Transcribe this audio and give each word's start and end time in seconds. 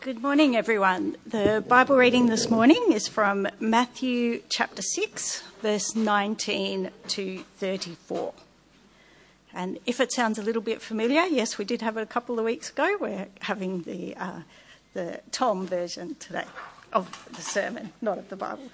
Good 0.00 0.22
morning, 0.22 0.54
everyone. 0.54 1.16
The 1.26 1.62
Bible 1.66 1.96
reading 1.96 2.26
this 2.26 2.48
morning 2.48 2.92
is 2.92 3.08
from 3.08 3.48
Matthew 3.58 4.42
chapter 4.48 4.80
6, 4.80 5.42
verse 5.60 5.96
19 5.96 6.92
to 7.08 7.38
34. 7.56 8.32
And 9.52 9.80
if 9.86 9.98
it 9.98 10.12
sounds 10.12 10.38
a 10.38 10.42
little 10.42 10.62
bit 10.62 10.80
familiar, 10.80 11.22
yes, 11.22 11.58
we 11.58 11.64
did 11.64 11.82
have 11.82 11.96
it 11.96 12.02
a 12.02 12.06
couple 12.06 12.38
of 12.38 12.44
weeks 12.44 12.70
ago. 12.70 12.96
We're 13.00 13.26
having 13.40 13.82
the, 13.82 14.14
uh, 14.14 14.40
the 14.94 15.20
Tom 15.32 15.66
version 15.66 16.14
today 16.20 16.46
of 16.92 17.28
the 17.34 17.42
sermon, 17.42 17.92
not 18.00 18.18
of 18.18 18.28
the 18.28 18.36
Bible. 18.36 18.70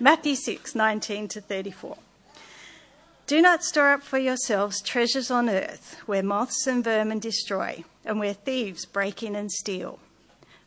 Matthew 0.00 0.34
6, 0.34 0.74
19 0.74 1.28
to 1.28 1.42
34. 1.42 1.98
Do 3.26 3.42
not 3.42 3.64
store 3.64 3.90
up 3.90 4.02
for 4.02 4.18
yourselves 4.18 4.80
treasures 4.80 5.30
on 5.30 5.50
earth 5.50 6.00
where 6.06 6.22
moths 6.22 6.66
and 6.66 6.82
vermin 6.82 7.18
destroy 7.18 7.84
and 8.02 8.18
where 8.18 8.32
thieves 8.32 8.86
break 8.86 9.22
in 9.22 9.36
and 9.36 9.52
steal 9.52 9.98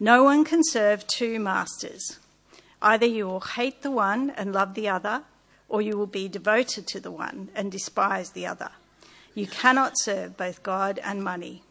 No 0.00 0.22
one 0.22 0.44
can 0.44 0.62
serve 0.62 1.06
two 1.08 1.40
masters. 1.40 2.20
Either 2.80 3.06
you 3.06 3.26
will 3.26 3.40
hate 3.40 3.82
the 3.82 3.90
one 3.90 4.30
and 4.30 4.52
love 4.52 4.74
the 4.74 4.88
other, 4.88 5.24
or 5.68 5.82
you 5.82 5.96
will 5.96 6.06
be 6.06 6.28
devoted 6.28 6.86
to 6.86 7.00
the 7.00 7.10
one 7.10 7.48
and 7.54 7.72
despise 7.72 8.30
the 8.30 8.46
other. 8.46 8.70
You 9.34 9.48
cannot 9.48 9.98
serve 9.98 10.36
both 10.36 10.62
God 10.62 11.00
and 11.02 11.22
money. 11.22 11.62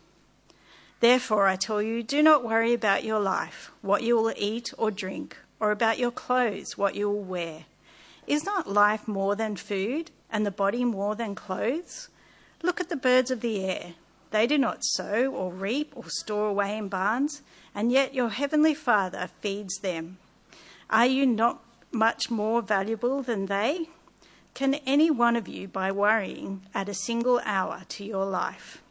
Therefore, 0.99 1.47
I 1.47 1.55
tell 1.55 1.81
you, 1.81 2.03
do 2.03 2.21
not 2.21 2.43
worry 2.43 2.73
about 2.73 3.03
your 3.03 3.19
life, 3.19 3.71
what 3.81 4.03
you 4.03 4.17
will 4.17 4.33
eat 4.35 4.73
or 4.77 4.91
drink, 4.91 5.37
or 5.59 5.71
about 5.71 5.99
your 5.99 6.11
clothes, 6.11 6.77
what 6.77 6.95
you 6.95 7.09
will 7.09 7.23
wear. 7.23 7.65
Is 8.25 8.43
not 8.43 8.67
life 8.69 9.07
more 9.07 9.35
than 9.35 9.55
food, 9.55 10.11
and 10.29 10.45
the 10.45 10.51
body 10.51 10.83
more 10.83 11.15
than 11.15 11.33
clothes? 11.33 12.09
Look 12.61 12.81
at 12.81 12.89
the 12.89 12.97
birds 12.97 13.31
of 13.31 13.41
the 13.41 13.63
air. 13.63 13.93
They 14.31 14.47
do 14.47 14.57
not 14.57 14.83
sow 14.83 15.31
or 15.31 15.51
reap 15.51 15.93
or 15.95 16.05
store 16.07 16.47
away 16.47 16.77
in 16.77 16.89
barns 16.89 17.41
and 17.77 17.91
yet 17.91 18.15
your 18.15 18.29
heavenly 18.29 18.73
Father 18.73 19.29
feeds 19.39 19.77
them. 19.81 20.17
Are 20.89 21.05
you 21.05 21.27
not 21.27 21.61
much 21.91 22.31
more 22.31 22.63
valuable 22.63 23.21
than 23.21 23.45
they? 23.45 23.89
Can 24.55 24.73
any 24.87 25.11
one 25.11 25.35
of 25.35 25.47
you, 25.47 25.67
by 25.67 25.91
worrying, 25.91 26.63
add 26.73 26.89
a 26.89 26.95
single 26.95 27.39
hour 27.45 27.83
to 27.89 28.03
your 28.03 28.25
life? 28.25 28.81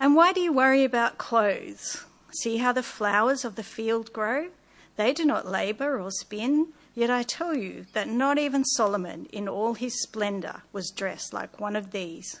And 0.00 0.16
why 0.16 0.32
do 0.32 0.40
you 0.40 0.52
worry 0.52 0.82
about 0.82 1.16
clothes? 1.16 2.04
See 2.42 2.56
how 2.56 2.72
the 2.72 2.82
flowers 2.82 3.44
of 3.44 3.54
the 3.54 3.62
field 3.62 4.12
grow? 4.12 4.48
They 4.96 5.12
do 5.12 5.24
not 5.24 5.46
labour 5.46 6.00
or 6.00 6.10
spin. 6.10 6.72
Yet 6.96 7.10
I 7.10 7.22
tell 7.22 7.54
you 7.54 7.86
that 7.92 8.08
not 8.08 8.36
even 8.36 8.64
Solomon, 8.64 9.26
in 9.26 9.48
all 9.48 9.74
his 9.74 10.02
splendour, 10.02 10.62
was 10.72 10.90
dressed 10.90 11.32
like 11.32 11.60
one 11.60 11.76
of 11.76 11.92
these. 11.92 12.40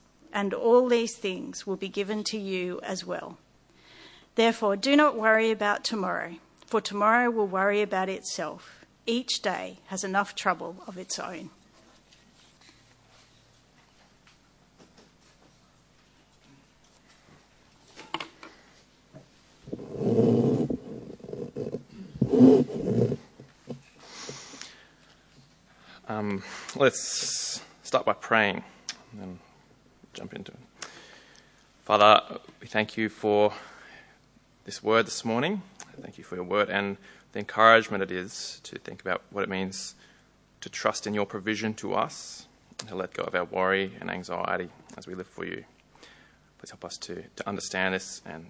and 0.33 0.53
all 0.53 0.87
these 0.87 1.15
things 1.15 1.67
will 1.67 1.75
be 1.75 1.89
given 1.89 2.23
to 2.25 2.37
you 2.37 2.79
as 2.83 3.05
well. 3.05 3.37
Therefore, 4.35 4.75
do 4.75 4.95
not 4.95 5.17
worry 5.17 5.51
about 5.51 5.83
tomorrow, 5.83 6.35
for 6.65 6.79
tomorrow 6.81 7.29
will 7.29 7.47
worry 7.47 7.81
about 7.81 8.09
itself. 8.09 8.85
Each 9.05 9.41
day 9.41 9.79
has 9.87 10.03
enough 10.03 10.35
trouble 10.35 10.77
of 10.87 10.97
its 10.97 11.19
own. 11.19 11.49
Um, 26.07 26.43
let's 26.75 27.61
start 27.83 28.05
by 28.05 28.13
praying 28.13 28.63
and 29.21 29.39
jump 30.13 30.33
into 30.33 30.51
it. 30.51 30.59
Father, 31.83 32.39
we 32.59 32.67
thank 32.67 32.97
you 32.97 33.09
for 33.09 33.53
this 34.65 34.83
word 34.83 35.07
this 35.07 35.25
morning. 35.25 35.61
Thank 36.01 36.17
you 36.17 36.23
for 36.23 36.35
your 36.35 36.43
word 36.43 36.69
and 36.69 36.97
the 37.33 37.39
encouragement 37.39 38.03
it 38.03 38.11
is 38.11 38.59
to 38.63 38.77
think 38.77 39.01
about 39.01 39.21
what 39.29 39.43
it 39.43 39.49
means 39.49 39.95
to 40.61 40.69
trust 40.69 41.07
in 41.07 41.13
your 41.13 41.25
provision 41.25 41.73
to 41.75 41.93
us 41.93 42.45
and 42.79 42.89
to 42.89 42.95
let 42.95 43.13
go 43.13 43.23
of 43.23 43.35
our 43.35 43.45
worry 43.45 43.93
and 43.99 44.09
anxiety 44.09 44.69
as 44.97 45.07
we 45.07 45.15
live 45.15 45.27
for 45.27 45.45
you. 45.45 45.63
Please 46.59 46.69
help 46.69 46.85
us 46.85 46.97
to, 46.97 47.23
to 47.35 47.47
understand 47.47 47.93
this 47.95 48.21
and 48.25 48.47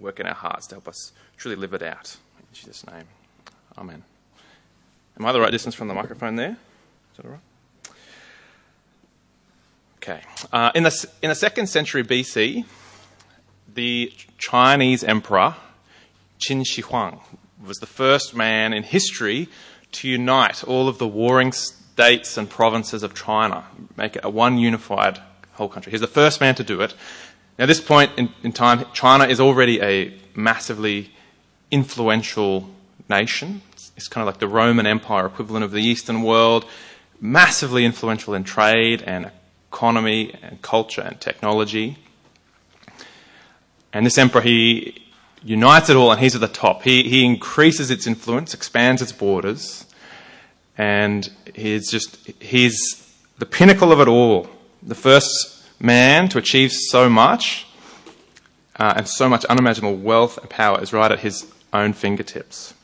work 0.00 0.18
in 0.18 0.26
our 0.26 0.34
hearts 0.34 0.66
to 0.68 0.76
help 0.76 0.88
us 0.88 1.12
truly 1.36 1.56
live 1.56 1.74
it 1.74 1.82
out. 1.82 2.16
In 2.38 2.46
Jesus' 2.52 2.86
name. 2.86 3.04
Amen. 3.78 4.02
Am 5.18 5.26
I 5.26 5.32
the 5.32 5.40
right 5.40 5.52
distance 5.52 5.74
from 5.74 5.88
the 5.88 5.94
microphone 5.94 6.36
there? 6.36 6.56
Is 7.12 7.16
that 7.16 7.26
all 7.26 7.32
right? 7.32 7.40
Okay. 10.02 10.20
Uh, 10.52 10.72
in, 10.74 10.82
the, 10.82 11.08
in 11.22 11.28
the 11.28 11.34
second 11.36 11.68
century 11.68 12.02
BC, 12.02 12.64
the 13.72 14.12
Chinese 14.36 15.04
emperor 15.04 15.54
Qin 16.40 16.66
Shi 16.66 16.82
Huang 16.82 17.20
was 17.64 17.78
the 17.78 17.86
first 17.86 18.34
man 18.34 18.72
in 18.72 18.82
history 18.82 19.48
to 19.92 20.08
unite 20.08 20.64
all 20.64 20.88
of 20.88 20.98
the 20.98 21.06
warring 21.06 21.52
states 21.52 22.36
and 22.36 22.50
provinces 22.50 23.04
of 23.04 23.14
China, 23.14 23.64
make 23.96 24.16
it 24.16 24.24
a 24.24 24.28
one 24.28 24.58
unified 24.58 25.20
whole 25.52 25.68
country. 25.68 25.92
He's 25.92 26.00
the 26.00 26.08
first 26.08 26.40
man 26.40 26.56
to 26.56 26.64
do 26.64 26.80
it. 26.80 26.94
Now, 27.56 27.62
at 27.62 27.66
this 27.66 27.80
point 27.80 28.10
in, 28.16 28.30
in 28.42 28.50
time, 28.50 28.84
China 28.92 29.26
is 29.26 29.38
already 29.38 29.80
a 29.80 30.12
massively 30.34 31.12
influential 31.70 32.68
nation. 33.08 33.62
It's, 33.72 33.92
it's 33.96 34.08
kind 34.08 34.26
of 34.26 34.34
like 34.34 34.40
the 34.40 34.48
Roman 34.48 34.84
Empire 34.84 35.26
equivalent 35.26 35.64
of 35.64 35.70
the 35.70 35.82
Eastern 35.82 36.22
world, 36.24 36.64
massively 37.20 37.84
influential 37.84 38.34
in 38.34 38.42
trade 38.42 39.02
and 39.02 39.30
economy 39.72 40.34
and 40.42 40.60
culture 40.60 41.00
and 41.00 41.18
technology. 41.20 41.96
And 43.92 44.04
this 44.04 44.18
emperor, 44.18 44.42
he 44.42 45.02
unites 45.42 45.88
it 45.88 45.96
all 45.96 46.12
and 46.12 46.20
he's 46.20 46.34
at 46.34 46.40
the 46.40 46.48
top. 46.48 46.82
He, 46.82 47.08
he 47.08 47.24
increases 47.24 47.90
its 47.90 48.06
influence, 48.06 48.52
expands 48.54 49.00
its 49.00 49.12
borders, 49.12 49.86
and 50.76 51.30
he's 51.54 51.90
just, 51.90 52.16
he's 52.40 52.76
the 53.38 53.46
pinnacle 53.46 53.92
of 53.92 54.00
it 54.00 54.08
all. 54.08 54.48
The 54.82 54.94
first 54.94 55.64
man 55.80 56.28
to 56.28 56.38
achieve 56.38 56.70
so 56.72 57.08
much 57.08 57.66
uh, 58.76 58.94
and 58.96 59.08
so 59.08 59.28
much 59.28 59.44
unimaginable 59.46 59.96
wealth 59.96 60.38
and 60.38 60.48
power 60.50 60.80
is 60.80 60.92
right 60.92 61.10
at 61.10 61.20
his 61.20 61.50
own 61.72 61.92
fingertips. 61.92 62.74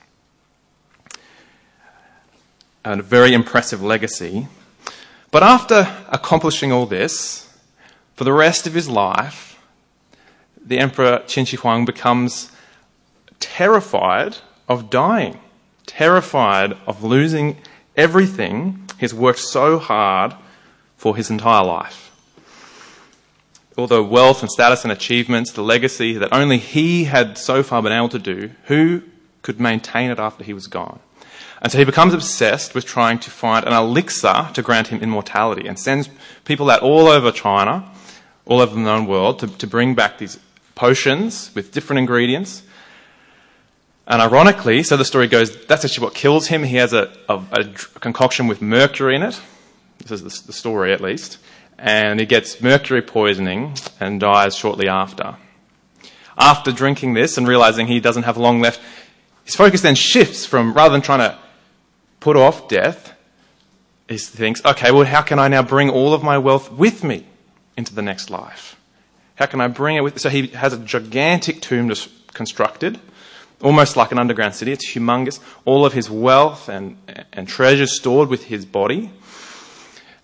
And 2.85 3.01
a 3.01 3.03
very 3.03 3.35
impressive 3.35 3.83
legacy. 3.83 4.49
But 5.31 5.43
after 5.43 5.95
accomplishing 6.09 6.73
all 6.73 6.87
this, 6.87 7.53
for 8.15 8.25
the 8.25 8.33
rest 8.33 8.67
of 8.67 8.75
his 8.75 8.89
life, 8.89 9.59
the 10.65 10.79
Emperor 10.79 11.23
Qin 11.27 11.47
Shi 11.47 11.57
Huang 11.57 11.85
becomes 11.85 12.51
terrified 13.41 14.39
of 14.69 14.91
dying, 14.91 15.39
terrified 15.87 16.77
of 16.87 17.05
losing 17.05 17.59
everything 17.97 18.89
he's 18.99 19.15
worked 19.15 19.41
so 19.41 19.79
hard 19.79 20.35
for 20.97 21.17
his 21.17 21.31
entire 21.31 21.65
life. 21.65 22.11
All 23.77 23.87
the 23.87 24.03
wealth 24.03 24.43
and 24.43 24.51
status 24.51 24.83
and 24.83 24.93
achievements, 24.93 25.53
the 25.53 25.63
legacy 25.63 26.15
that 26.15 26.33
only 26.33 26.59
he 26.59 27.05
had 27.05 27.39
so 27.39 27.63
far 27.63 27.83
been 27.83 27.93
able 27.93 28.09
to 28.09 28.19
do, 28.19 28.51
who 28.65 29.03
could 29.43 29.61
maintain 29.61 30.11
it 30.11 30.19
after 30.19 30.43
he 30.43 30.53
was 30.53 30.67
gone? 30.67 30.99
And 31.61 31.73
so 31.73 31.79
he 31.79 31.85
becomes 31.85 32.15
obsessed 32.15 32.75
with 32.75 32.87
trying 32.87 33.19
to 33.21 33.31
find 33.31 33.67
an 33.67 33.73
elixir 33.73 34.51
to 34.55 34.63
grant 34.63 34.89
him 34.89 35.03
immortality 35.03 35.67
and 35.67 35.79
sends 35.79 36.09
people 36.45 36.71
out 36.71 36.83
all 36.83 37.09
over 37.09 37.33
China, 37.33 37.91
all 38.47 38.61
over 38.61 38.75
the 38.75 38.81
known 38.81 39.07
world, 39.07 39.41
to, 39.41 39.47
to 39.49 39.67
bring 39.67 39.95
back 39.95 40.19
these 40.19 40.39
potions 40.75 41.51
with 41.55 41.73
different 41.73 41.99
ingredients 41.99 42.63
And 44.11 44.23
ironically, 44.23 44.83
so 44.85 44.97
the 44.97 45.05
story 45.05 45.29
goes, 45.29 45.67
that's 45.67 45.85
actually 45.85 46.05
what 46.05 46.15
kills 46.15 46.47
him. 46.47 46.63
He 46.63 46.77
has 46.77 46.95
a, 46.95 47.13
a, 47.29 47.45
a 47.53 47.65
concoction 48.01 48.47
with 48.47 48.63
mercury 48.63 49.15
in 49.15 49.23
it. 49.23 49.39
This 49.99 50.11
is 50.11 50.23
the, 50.23 50.47
the 50.47 50.53
story, 50.55 50.95
at 50.95 51.03
least. 51.03 51.37
And 51.79 52.19
he 52.19 52.25
gets 52.25 52.63
mercury 52.63 53.03
poisoning 53.03 53.75
and 54.01 54.19
dies 54.19 54.57
shortly 54.57 54.89
after. 54.89 55.37
After 56.39 56.73
drinking 56.73 57.13
this 57.15 57.37
and 57.37 57.47
realizing 57.47 57.87
he 57.87 58.01
doesn't 58.01 58.23
have 58.23 58.39
long 58.39 58.63
left, 58.63 58.81
his 59.45 59.55
focus 59.55 59.83
then 59.83 59.95
shifts 59.95 60.47
from 60.47 60.73
rather 60.73 60.93
than 60.93 61.03
trying 61.03 61.19
to 61.19 61.39
put 62.21 62.37
off 62.37 62.69
death, 62.69 63.15
he 64.09 64.19
thinks, 64.19 64.65
okay, 64.65 64.91
well, 64.91 65.05
how 65.05 65.23
can 65.23 65.39
I 65.39 65.49
now 65.49 65.63
bring 65.63 65.91
all 65.91 66.15
of 66.15 66.23
my 66.23 66.39
wealth 66.39 66.73
with 66.73 67.05
me 67.05 67.27
into 67.77 67.95
the 67.95 68.03
next 68.03 68.31
life? 68.31 68.77
How 69.37 69.47
can 69.47 69.61
I 69.61 69.69
bring 69.69 69.97
it 69.97 70.01
with? 70.01 70.19
So 70.19 70.31
he 70.31 70.49
has 70.49 70.73
a 70.73 70.79
gigantic 70.79 71.61
tomb 71.61 71.93
constructed 72.33 73.01
almost 73.63 73.97
like 73.97 74.13
an 74.13 74.19
underground 74.19 74.55
city. 74.55 74.73
It's 74.73 74.93
humongous. 74.93 75.41
All 75.65 75.85
of 75.85 75.93
his 75.93 76.11
wealth 76.11 76.69
and, 76.69 76.97
and 77.33 77.49
treasures 77.49 77.97
stored 77.97 78.29
with 78.29 78.45
his 78.45 78.65
body. 78.65 79.11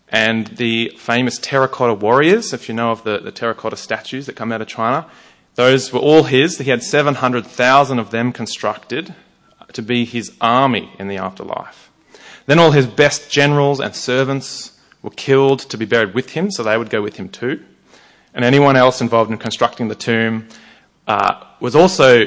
And 0.09 0.47
the 0.49 0.93
famous 0.97 1.39
terracotta 1.39 1.95
warriors, 1.95 2.53
if 2.53 2.69
you 2.69 2.75
know 2.75 2.93
of 2.93 3.03
the, 3.03 3.19
the 3.19 3.33
terracotta 3.33 3.77
statues 3.77 4.27
that 4.27 4.37
come 4.37 4.53
out 4.53 4.61
of 4.61 4.69
China, 4.69 5.07
those 5.57 5.93
were 5.93 6.01
all 6.01 6.25
his. 6.25 6.59
He 6.59 6.71
had 6.71 6.83
700,000 6.83 7.99
of 7.99 8.11
them 8.11 8.33
constructed 8.33 9.15
to 9.75 9.83
be 9.83 10.05
his 10.05 10.33
army 10.41 10.91
in 10.99 11.09
the 11.09 11.19
afterlife. 11.19 11.91
Then 12.47 12.59
all 12.59 12.73
his 12.73 12.87
best 12.87 13.31
generals 13.31 13.81
and 13.81 13.95
servants 13.95 14.79
were 15.03 15.11
killed 15.11 15.61
to 15.61 15.77
be 15.77 15.85
buried 15.85 16.15
with 16.15 16.31
him, 16.31 16.51
so 16.51 16.63
they 16.63 16.79
would 16.79 16.91
go 16.91 17.03
with 17.03 17.17
him 17.17 17.29
too. 17.29 17.63
And 18.33 18.45
anyone 18.45 18.77
else 18.77 19.01
involved 19.01 19.31
in 19.31 19.39
constructing 19.39 19.89
the 19.89 19.95
tomb 19.95 20.49
uh, 21.07 21.45
was 21.61 21.77
also 21.77 22.25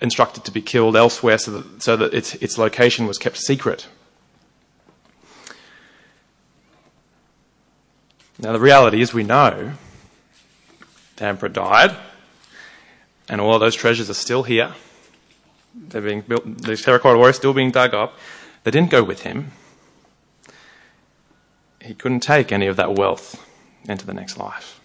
instructed 0.00 0.44
to 0.44 0.50
be 0.50 0.62
killed 0.62 0.96
elsewhere 0.96 1.38
so 1.38 1.50
that, 1.50 1.82
so 1.82 1.96
that 1.96 2.14
its, 2.14 2.34
its 2.36 2.58
location 2.58 3.06
was 3.06 3.18
kept 3.18 3.36
secret. 3.36 3.88
Now, 8.38 8.52
the 8.52 8.60
reality 8.60 9.00
is, 9.00 9.14
we 9.14 9.22
know 9.22 9.72
the 11.16 11.24
emperor 11.24 11.48
died, 11.48 11.96
and 13.28 13.40
all 13.40 13.58
those 13.58 13.76
treasures 13.76 14.10
are 14.10 14.14
still 14.14 14.42
here. 14.42 14.74
They're 15.74 16.02
being 16.02 16.22
built, 16.22 16.58
these 16.58 16.82
terracotta 16.82 17.18
warriors 17.18 17.36
still 17.36 17.52
being 17.52 17.70
dug 17.70 17.94
up. 17.94 18.16
They 18.62 18.70
didn't 18.70 18.90
go 18.90 19.02
with 19.02 19.22
him. 19.22 19.52
He 21.80 21.94
couldn't 21.94 22.20
take 22.20 22.52
any 22.52 22.66
of 22.66 22.76
that 22.76 22.94
wealth 22.94 23.44
into 23.88 24.06
the 24.06 24.14
next 24.14 24.38
life. 24.38 24.80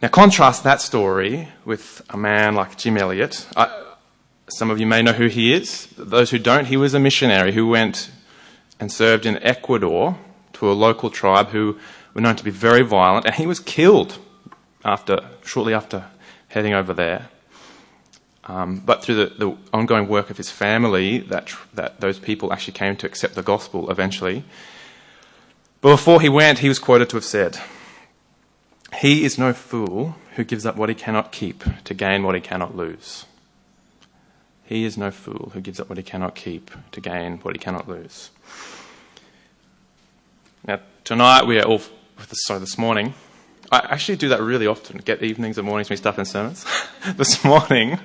Now, 0.00 0.08
contrast 0.08 0.64
that 0.64 0.80
story 0.80 1.48
with 1.64 2.02
a 2.10 2.16
man 2.16 2.56
like 2.56 2.76
Jim 2.76 2.98
Elliot. 2.98 3.46
Some 4.48 4.68
of 4.70 4.80
you 4.80 4.86
may 4.86 5.00
know 5.00 5.12
who 5.12 5.28
he 5.28 5.52
is. 5.52 5.86
Those 5.96 6.30
who 6.30 6.40
don't, 6.40 6.66
he 6.66 6.76
was 6.76 6.92
a 6.92 6.98
missionary 6.98 7.52
who 7.52 7.68
went 7.68 8.10
and 8.80 8.90
served 8.90 9.24
in 9.26 9.40
Ecuador 9.44 10.18
to 10.54 10.70
a 10.70 10.74
local 10.74 11.08
tribe 11.08 11.50
who 11.50 11.78
were 12.14 12.20
known 12.20 12.34
to 12.34 12.42
be 12.42 12.50
very 12.50 12.82
violent, 12.82 13.26
and 13.26 13.36
he 13.36 13.46
was 13.46 13.60
killed 13.60 14.18
after, 14.84 15.20
shortly 15.44 15.72
after 15.72 16.06
heading 16.48 16.74
over 16.74 16.92
there. 16.92 17.28
Um, 18.44 18.82
but 18.84 19.02
through 19.04 19.14
the, 19.14 19.26
the, 19.38 19.56
ongoing 19.72 20.08
work 20.08 20.28
of 20.30 20.36
his 20.36 20.50
family, 20.50 21.18
that, 21.18 21.54
that 21.74 22.00
those 22.00 22.18
people 22.18 22.52
actually 22.52 22.72
came 22.72 22.96
to 22.96 23.06
accept 23.06 23.34
the 23.34 23.42
gospel 23.42 23.90
eventually. 23.90 24.44
But 25.80 25.90
before 25.90 26.20
he 26.20 26.28
went, 26.28 26.58
he 26.58 26.68
was 26.68 26.78
quoted 26.78 27.08
to 27.10 27.16
have 27.16 27.24
said, 27.24 27.58
he 29.00 29.24
is 29.24 29.38
no 29.38 29.52
fool 29.52 30.16
who 30.36 30.44
gives 30.44 30.66
up 30.66 30.76
what 30.76 30.88
he 30.88 30.94
cannot 30.94 31.32
keep 31.32 31.64
to 31.84 31.94
gain 31.94 32.24
what 32.24 32.34
he 32.34 32.40
cannot 32.40 32.76
lose. 32.76 33.26
He 34.64 34.84
is 34.84 34.96
no 34.96 35.10
fool 35.10 35.50
who 35.54 35.60
gives 35.60 35.80
up 35.80 35.88
what 35.88 35.98
he 35.98 36.04
cannot 36.04 36.34
keep 36.34 36.70
to 36.92 37.00
gain 37.00 37.38
what 37.38 37.54
he 37.54 37.58
cannot 37.58 37.88
lose. 37.88 38.30
Now, 40.66 40.80
tonight 41.04 41.46
we 41.46 41.58
are 41.58 41.64
all, 41.64 41.80
sorry, 42.32 42.60
this 42.60 42.78
morning, 42.78 43.14
I 43.72 43.78
actually 43.88 44.16
do 44.16 44.28
that 44.28 44.42
really 44.42 44.66
often, 44.66 44.98
get 44.98 45.22
evenings 45.22 45.56
and 45.56 45.66
mornings 45.66 45.88
me 45.88 45.96
stuff 45.96 46.18
in 46.18 46.26
sermons. 46.26 46.66
this 47.16 47.42
morning, 47.42 47.98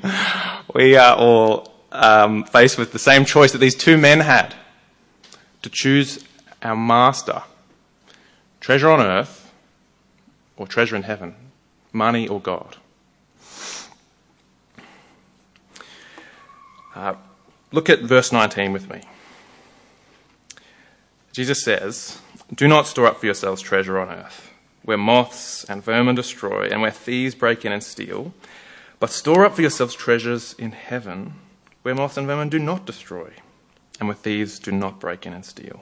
we 0.73 0.95
are 0.95 1.13
all 1.17 1.73
um, 1.91 2.45
faced 2.45 2.77
with 2.77 2.93
the 2.93 2.99
same 2.99 3.25
choice 3.25 3.51
that 3.51 3.57
these 3.57 3.75
two 3.75 3.97
men 3.97 4.21
had 4.21 4.55
to 5.63 5.69
choose 5.69 6.23
our 6.61 6.75
master, 6.75 7.43
treasure 8.61 8.89
on 8.89 9.01
earth 9.01 9.51
or 10.55 10.67
treasure 10.67 10.95
in 10.95 11.03
heaven, 11.03 11.35
money 11.91 12.29
or 12.29 12.39
God. 12.39 12.77
Uh, 16.95 17.15
look 17.73 17.89
at 17.89 17.99
verse 17.99 18.31
19 18.31 18.71
with 18.71 18.89
me. 18.89 19.01
Jesus 21.33 21.61
says, 21.61 22.21
Do 22.55 22.69
not 22.69 22.87
store 22.87 23.07
up 23.07 23.17
for 23.17 23.25
yourselves 23.25 23.61
treasure 23.61 23.99
on 23.99 24.07
earth, 24.07 24.49
where 24.87 24.97
moths 24.97 25.65
and 25.65 25.83
vermin 25.83 26.15
destroy, 26.15 26.69
and 26.69 26.81
where 26.81 26.91
thieves 26.91 27.35
break 27.35 27.65
in 27.65 27.73
and 27.73 27.83
steal, 27.83 28.33
but 29.01 29.09
store 29.09 29.43
up 29.43 29.53
for 29.53 29.59
yourselves 29.59 29.93
treasures 29.93 30.55
in 30.57 30.71
heaven, 30.71 31.33
where 31.81 31.93
moths 31.93 32.15
and 32.15 32.25
vermin 32.25 32.47
do 32.47 32.57
not 32.57 32.85
destroy, 32.85 33.29
and 33.99 34.07
where 34.07 34.15
thieves 34.15 34.59
do 34.59 34.71
not 34.71 34.97
break 34.97 35.25
in 35.25 35.33
and 35.33 35.43
steal. 35.43 35.81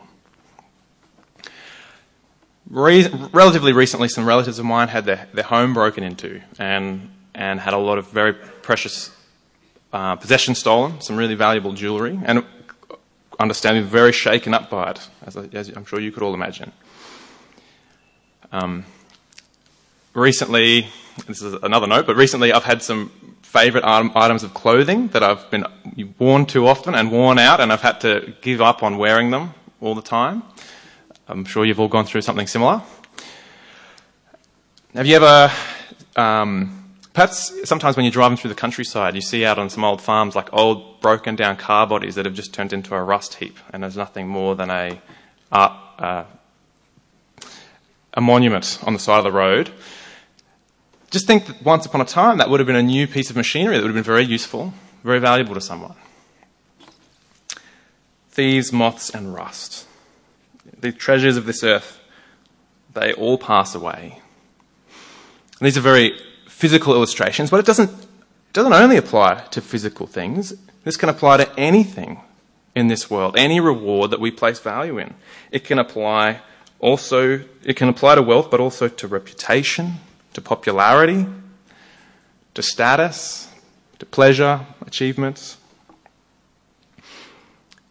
Re- 2.68 3.08
relatively 3.32 3.74
recently, 3.74 4.08
some 4.08 4.26
relatives 4.26 4.58
of 4.58 4.66
mine 4.66 4.88
had 4.88 5.06
their, 5.06 5.28
their 5.36 5.44
home 5.44 5.76
broken 5.76 6.04
into 6.04 6.42
and, 6.58 7.12
and 7.36 7.60
had 7.60 7.76
a 7.76 7.78
lot 7.78 8.00
of 8.00 8.10
very 8.10 8.34
precious 8.34 9.16
uh, 9.94 10.16
possessions 10.16 10.58
stolen, 10.58 11.00
some 11.00 11.16
really 11.16 11.36
valuable 11.36 11.74
jewellery, 11.74 12.20
and 12.26 12.44
understanding 13.40 13.84
very 13.84 14.12
shaken 14.12 14.56
up 14.56 14.72
by 14.72 14.90
it, 14.90 15.10
as, 15.28 15.38
as 15.38 15.70
I'm 15.70 15.86
sure 15.86 16.00
you 16.00 16.12
could 16.12 16.24
all 16.24 16.34
imagine. 16.34 16.72
Um, 18.52 18.84
recently, 20.16 20.88
this 21.28 21.42
is 21.42 21.54
another 21.62 21.88
note, 21.88 22.08
but 22.08 22.16
recently 22.16 22.52
I've 22.54 22.64
had 22.64 22.82
some 22.82 23.12
favourite 23.42 23.86
items 23.86 24.44
of 24.44 24.54
clothing 24.54 25.08
that 25.10 25.24
I've 25.24 25.50
been 25.52 25.66
worn 26.20 26.46
too 26.46 26.68
often 26.68 26.96
and 26.96 27.12
worn 27.12 27.38
out, 27.38 27.60
and 27.60 27.72
I've 27.72 27.82
had 27.82 28.02
to 28.02 28.34
give 28.42 28.62
up 28.62 28.82
on 28.82 28.98
wearing 28.98 29.32
them 29.32 29.54
all 29.82 29.96
the 29.96 30.02
time. 30.02 30.44
I'm 31.28 31.46
sure 31.46 31.66
you've 31.66 31.80
all 31.80 31.88
gone 31.88 32.06
through 32.06 32.22
something 32.22 32.48
similar. 32.48 32.82
Have 34.94 35.06
you 35.06 35.16
ever, 35.16 35.52
um, 36.16 36.86
perhaps 37.14 37.52
sometimes 37.68 37.98
when 37.98 38.06
you're 38.06 38.12
driving 38.12 38.38
through 38.38 38.50
the 38.50 38.56
countryside, 38.56 39.16
you 39.16 39.22
see 39.22 39.44
out 39.46 39.58
on 39.58 39.70
some 39.70 39.84
old 39.84 40.02
farms 40.02 40.36
like 40.36 40.54
old 40.54 41.02
broken 41.02 41.36
down 41.36 41.58
car 41.58 41.88
bodies 41.88 42.16
that 42.16 42.26
have 42.26 42.36
just 42.36 42.54
turned 42.54 42.74
into 42.74 42.96
a 42.96 43.04
rust 43.04 43.36
heap, 43.36 43.58
and 43.74 43.84
there's 43.84 43.98
nothing 43.98 44.28
more 44.28 44.56
than 44.56 44.70
a, 44.70 45.02
uh, 45.52 45.78
uh, 46.00 46.24
a 48.14 48.22
monument 48.22 48.80
on 48.84 48.94
the 48.94 49.00
side 49.00 49.18
of 49.18 49.24
the 49.24 49.32
road. 49.32 49.72
Just 51.16 51.28
think 51.28 51.46
that 51.46 51.64
once 51.64 51.86
upon 51.86 52.02
a 52.02 52.06
time 52.06 52.40
that 52.40 52.50
would 52.50 52.60
have 52.60 52.68
been 52.68 52.76
a 52.76 52.84
new 52.84 53.08
piece 53.08 53.30
of 53.30 53.38
machinery 53.38 53.78
that 53.78 53.84
would 53.84 53.96
have 53.96 53.96
been 53.96 54.04
very 54.04 54.26
useful, 54.26 54.74
very 55.02 55.20
valuable 55.20 55.54
to 55.54 55.62
someone. 55.62 55.96
Thieves, 58.32 58.74
moths, 58.74 59.10
and 59.10 59.34
rust 59.34 59.86
the 60.78 60.92
treasures 60.92 61.38
of 61.38 61.46
this 61.46 61.64
earth, 61.64 62.02
they 62.94 63.14
all 63.14 63.38
pass 63.38 63.74
away. 63.74 64.22
And 65.60 65.66
these 65.66 65.78
are 65.78 65.82
very 65.94 66.20
physical 66.50 66.94
illustrations, 66.94 67.50
but 67.50 67.62
it 67.62 67.66
doesn't, 67.66 67.90
it 67.90 68.54
doesn't 68.54 68.74
only 68.74 68.98
apply 68.98 69.46
to 69.52 69.62
physical 69.62 70.06
things. 70.06 70.54
This 70.84 70.98
can 70.98 71.08
apply 71.08 71.38
to 71.38 71.58
anything 71.58 72.20
in 72.76 72.90
this 72.90 73.10
world, 73.10 73.38
any 73.38 73.62
reward 73.62 74.12
that 74.12 74.20
we 74.20 74.32
place 74.32 74.60
value 74.60 74.98
in. 74.98 75.14
It 75.50 75.64
can 75.64 75.80
apply 75.80 76.42
also, 76.80 77.42
it 77.64 77.78
can 77.78 77.88
apply 77.88 78.16
to 78.16 78.22
wealth, 78.22 78.52
but 78.52 78.60
also 78.60 78.90
to 78.90 79.08
reputation, 79.08 79.94
to 80.36 80.42
popularity, 80.42 81.26
to 82.54 82.62
status, 82.62 83.48
to 84.00 84.06
pleasure, 84.06 84.68
achievements. 84.86 85.56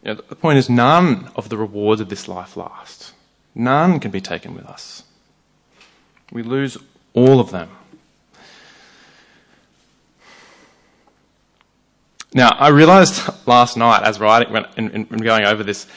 You 0.03 0.13
know, 0.13 0.21
the 0.29 0.35
point 0.35 0.59
is, 0.59 0.69
none 0.69 1.31
of 1.35 1.49
the 1.49 1.57
rewards 1.57 2.01
of 2.01 2.09
this 2.09 2.27
life 2.27 2.55
last. 2.55 3.13
None 3.55 3.99
can 3.99 4.11
be 4.11 4.21
taken 4.21 4.53
with 4.53 4.65
us. 4.67 5.03
We 6.31 6.43
lose 6.43 6.77
all 7.13 7.39
of 7.39 7.49
them. 7.49 7.69
Now, 12.31 12.49
I 12.59 12.67
realized 12.67 13.27
last 13.47 13.75
night 13.75 14.03
as 14.03 14.19
writing, 14.19 14.53
when, 14.53 14.65
in, 14.77 14.91
in, 14.91 15.07
in 15.09 15.17
going 15.17 15.45
over 15.45 15.63
this, 15.63 15.87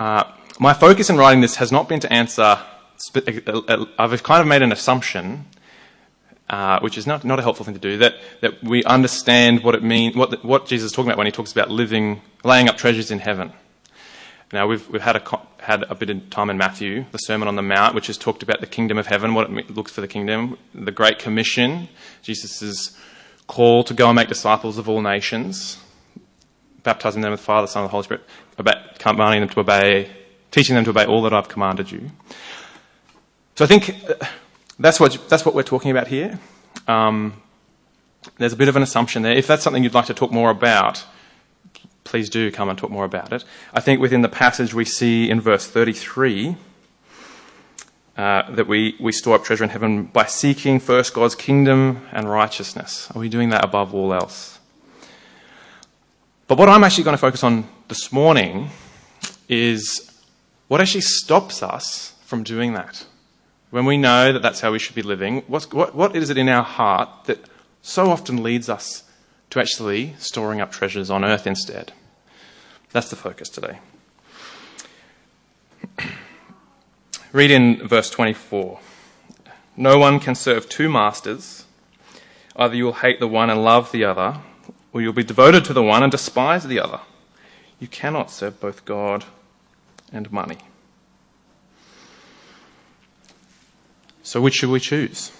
uh, 0.00 0.24
my 0.58 0.74
focus 0.74 1.10
in 1.10 1.16
writing 1.16 1.42
this 1.42 1.56
has 1.56 1.70
not 1.70 1.88
been 1.88 2.00
to 2.00 2.12
answer. 2.12 2.58
I've 3.98 4.22
kind 4.22 4.40
of 4.40 4.46
made 4.46 4.62
an 4.62 4.72
assumption 4.72 5.46
uh, 6.50 6.80
which 6.80 6.96
is 6.96 7.06
not, 7.06 7.24
not 7.24 7.38
a 7.38 7.42
helpful 7.42 7.64
thing 7.64 7.74
to 7.74 7.80
do, 7.80 7.98
that, 7.98 8.14
that 8.40 8.62
we 8.62 8.82
understand 8.84 9.62
what 9.62 9.74
it 9.74 9.82
means, 9.82 10.16
what, 10.16 10.42
what 10.44 10.66
Jesus 10.66 10.86
is 10.86 10.92
talking 10.92 11.10
about 11.10 11.18
when 11.18 11.26
he 11.26 11.32
talks 11.32 11.52
about 11.52 11.70
living, 11.70 12.22
laying 12.42 12.68
up 12.68 12.78
treasures 12.78 13.10
in 13.10 13.18
heaven. 13.18 13.52
Now, 14.50 14.66
we've, 14.66 14.88
we've 14.88 15.02
had, 15.02 15.16
a, 15.16 15.40
had 15.58 15.84
a 15.90 15.94
bit 15.94 16.08
of 16.08 16.30
time 16.30 16.48
in 16.48 16.56
Matthew, 16.56 17.04
the 17.12 17.18
Sermon 17.18 17.48
on 17.48 17.56
the 17.56 17.62
Mount, 17.62 17.94
which 17.94 18.06
has 18.06 18.16
talked 18.16 18.42
about 18.42 18.60
the 18.60 18.66
kingdom 18.66 18.96
of 18.96 19.06
heaven, 19.06 19.34
what 19.34 19.50
it 19.50 19.70
looks 19.70 19.92
for 19.92 20.00
the 20.00 20.08
kingdom, 20.08 20.56
the 20.74 20.90
Great 20.90 21.18
Commission, 21.18 21.88
Jesus' 22.22 22.96
call 23.46 23.84
to 23.84 23.92
go 23.92 24.08
and 24.08 24.16
make 24.16 24.28
disciples 24.28 24.78
of 24.78 24.88
all 24.88 25.02
nations, 25.02 25.76
baptizing 26.82 27.20
them 27.20 27.30
with 27.30 27.40
the 27.40 27.44
Father, 27.44 27.66
Son, 27.66 27.82
and 27.82 27.88
the 27.88 27.90
Holy 27.90 28.04
Spirit, 28.04 28.24
commanding 28.98 29.40
them 29.40 29.50
to 29.50 29.60
obey, 29.60 30.10
teaching 30.50 30.76
them 30.76 30.84
to 30.84 30.90
obey 30.90 31.04
all 31.04 31.20
that 31.22 31.34
I've 31.34 31.48
commanded 31.48 31.92
you. 31.92 32.10
So 33.58 33.64
I 33.64 33.66
think 33.66 34.08
uh, 34.08 34.24
that's 34.78 35.00
what, 35.00 35.18
that's 35.28 35.44
what 35.44 35.52
we're 35.52 35.64
talking 35.64 35.90
about 35.90 36.06
here. 36.06 36.38
Um, 36.86 37.42
there's 38.36 38.52
a 38.52 38.56
bit 38.56 38.68
of 38.68 38.76
an 38.76 38.84
assumption 38.84 39.22
there. 39.22 39.32
If 39.32 39.48
that's 39.48 39.64
something 39.64 39.82
you'd 39.82 39.94
like 39.94 40.06
to 40.06 40.14
talk 40.14 40.30
more 40.30 40.50
about, 40.50 41.04
please 42.04 42.30
do 42.30 42.52
come 42.52 42.68
and 42.68 42.78
talk 42.78 42.92
more 42.92 43.04
about 43.04 43.32
it. 43.32 43.44
I 43.74 43.80
think 43.80 44.00
within 44.00 44.22
the 44.22 44.28
passage 44.28 44.74
we 44.74 44.84
see 44.84 45.28
in 45.28 45.40
verse 45.40 45.66
33 45.66 46.54
uh, 48.16 48.48
that 48.48 48.68
we, 48.68 48.94
we 49.00 49.10
store 49.10 49.34
up 49.34 49.42
treasure 49.42 49.64
in 49.64 49.70
heaven 49.70 50.04
by 50.04 50.26
seeking 50.26 50.78
first 50.78 51.12
God's 51.12 51.34
kingdom 51.34 52.06
and 52.12 52.30
righteousness. 52.30 53.10
Are 53.12 53.18
we 53.18 53.28
doing 53.28 53.48
that 53.48 53.64
above 53.64 53.92
all 53.92 54.14
else? 54.14 54.60
But 56.46 56.58
what 56.58 56.68
I'm 56.68 56.84
actually 56.84 57.02
going 57.02 57.16
to 57.16 57.20
focus 57.20 57.42
on 57.42 57.68
this 57.88 58.12
morning 58.12 58.70
is 59.48 60.22
what 60.68 60.80
actually 60.80 61.00
stops 61.00 61.60
us 61.60 62.14
from 62.24 62.44
doing 62.44 62.74
that. 62.74 63.04
When 63.70 63.84
we 63.84 63.98
know 63.98 64.32
that 64.32 64.40
that's 64.40 64.60
how 64.60 64.72
we 64.72 64.78
should 64.78 64.94
be 64.94 65.02
living, 65.02 65.42
what, 65.42 65.94
what 65.94 66.16
is 66.16 66.30
it 66.30 66.38
in 66.38 66.48
our 66.48 66.62
heart 66.62 67.08
that 67.26 67.48
so 67.82 68.10
often 68.10 68.42
leads 68.42 68.68
us 68.68 69.04
to 69.50 69.60
actually 69.60 70.14
storing 70.18 70.60
up 70.60 70.72
treasures 70.72 71.10
on 71.10 71.24
earth 71.24 71.46
instead? 71.46 71.92
That's 72.92 73.10
the 73.10 73.16
focus 73.16 73.50
today. 73.50 73.78
Read 77.32 77.50
in 77.50 77.86
verse 77.86 78.08
24. 78.08 78.80
No 79.76 79.98
one 79.98 80.18
can 80.18 80.34
serve 80.34 80.68
two 80.68 80.88
masters. 80.88 81.66
Either 82.56 82.74
you 82.74 82.86
will 82.86 82.94
hate 82.94 83.20
the 83.20 83.28
one 83.28 83.50
and 83.50 83.62
love 83.62 83.92
the 83.92 84.04
other, 84.04 84.38
or 84.92 85.02
you'll 85.02 85.12
be 85.12 85.22
devoted 85.22 85.64
to 85.66 85.74
the 85.74 85.82
one 85.82 86.02
and 86.02 86.10
despise 86.10 86.64
the 86.64 86.80
other. 86.80 87.00
You 87.78 87.86
cannot 87.86 88.30
serve 88.30 88.58
both 88.60 88.86
God 88.86 89.26
and 90.10 90.32
money. 90.32 90.58
So, 94.28 94.42
which 94.42 94.56
should 94.56 94.68
we 94.68 94.78
choose? 94.78 95.32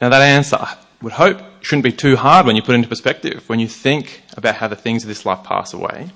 Now, 0.00 0.10
that 0.10 0.22
answer, 0.22 0.58
I 0.60 0.76
would 1.02 1.14
hope, 1.14 1.42
shouldn't 1.60 1.82
be 1.82 1.90
too 1.90 2.14
hard 2.14 2.46
when 2.46 2.54
you 2.54 2.62
put 2.62 2.70
it 2.70 2.76
into 2.76 2.88
perspective, 2.88 3.48
when 3.48 3.58
you 3.58 3.66
think 3.66 4.22
about 4.36 4.54
how 4.54 4.68
the 4.68 4.76
things 4.76 5.02
of 5.02 5.08
this 5.08 5.26
life 5.26 5.42
pass 5.42 5.74
away. 5.74 6.10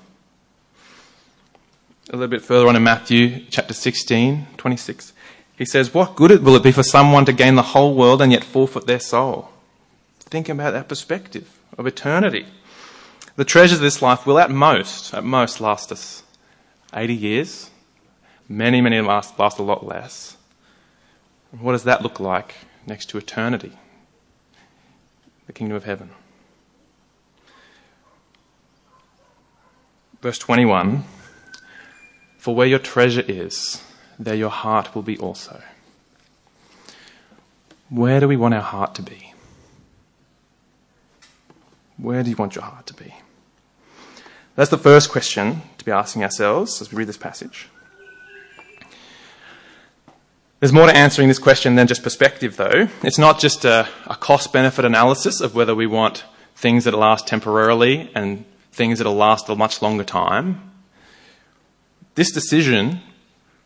A 2.11 2.13
little 2.13 2.29
bit 2.29 2.41
further 2.41 2.65
on 2.65 2.77
in 2.77 2.83
Matthew 2.83 3.43
chapter 3.49 3.73
16, 3.73 4.47
26, 4.55 5.11
he 5.57 5.65
says, 5.65 5.93
What 5.93 6.15
good 6.15 6.41
will 6.41 6.55
it 6.55 6.63
be 6.63 6.71
for 6.71 6.81
someone 6.81 7.25
to 7.25 7.33
gain 7.33 7.55
the 7.55 7.61
whole 7.73 7.93
world 7.93 8.21
and 8.21 8.31
yet 8.31 8.45
forfeit 8.45 8.87
their 8.87 9.01
soul? 9.01 9.49
Think 10.21 10.47
about 10.47 10.71
that 10.71 10.87
perspective 10.87 11.59
of 11.77 11.85
eternity. 11.85 12.45
The 13.35 13.43
treasures 13.43 13.79
of 13.79 13.83
this 13.83 14.01
life 14.01 14.25
will 14.25 14.39
at 14.39 14.49
most, 14.49 15.13
at 15.13 15.25
most 15.25 15.59
last 15.59 15.91
us 15.91 16.23
80 16.93 17.13
years. 17.13 17.69
Many, 18.47 18.81
many 18.81 19.01
last, 19.01 19.39
last 19.39 19.57
a 19.57 19.63
lot 19.63 19.85
less. 19.85 20.37
What 21.51 21.71
does 21.71 21.83
that 21.83 22.01
look 22.01 22.19
like 22.19 22.55
next 22.85 23.07
to 23.07 23.17
eternity? 23.17 23.71
The 25.47 25.53
kingdom 25.53 25.75
of 25.75 25.85
heaven. 25.85 26.11
Verse 30.21 30.37
21 30.37 31.03
For 32.37 32.55
where 32.55 32.67
your 32.67 32.79
treasure 32.79 33.23
is, 33.27 33.83
there 34.19 34.35
your 34.35 34.49
heart 34.49 34.95
will 34.95 35.03
be 35.03 35.17
also. 35.17 35.61
Where 37.89 38.19
do 38.19 38.27
we 38.27 38.37
want 38.37 38.53
our 38.53 38.61
heart 38.61 38.95
to 38.95 39.01
be? 39.01 39.33
Where 41.97 42.23
do 42.23 42.29
you 42.29 42.35
want 42.35 42.55
your 42.55 42.63
heart 42.63 42.87
to 42.87 42.93
be? 42.93 43.13
That's 44.55 44.71
the 44.71 44.77
first 44.77 45.09
question 45.09 45.61
to 45.77 45.85
be 45.85 45.91
asking 45.91 46.23
ourselves 46.23 46.81
as 46.81 46.91
we 46.91 46.97
read 46.97 47.07
this 47.07 47.17
passage. 47.17 47.69
There's 50.59 50.71
more 50.71 50.87
to 50.87 50.95
answering 50.95 51.27
this 51.27 51.39
question 51.39 51.75
than 51.75 51.87
just 51.87 52.01
perspective, 52.01 52.55
though. 52.55 52.87
It's 53.03 53.17
not 53.17 53.39
just 53.39 53.65
a, 53.65 53.87
a 54.07 54.15
cost 54.15 54.53
benefit 54.53 54.85
analysis 54.85 55.41
of 55.41 55.53
whether 55.53 55.75
we 55.75 55.85
want 55.85 56.23
things 56.55 56.85
that 56.85 56.93
last 56.93 57.27
temporarily 57.27 58.09
and 58.15 58.45
things 58.71 58.99
that'll 58.99 59.15
last 59.15 59.49
a 59.49 59.55
much 59.55 59.81
longer 59.81 60.03
time. 60.03 60.71
This 62.15 62.31
decision, 62.31 63.01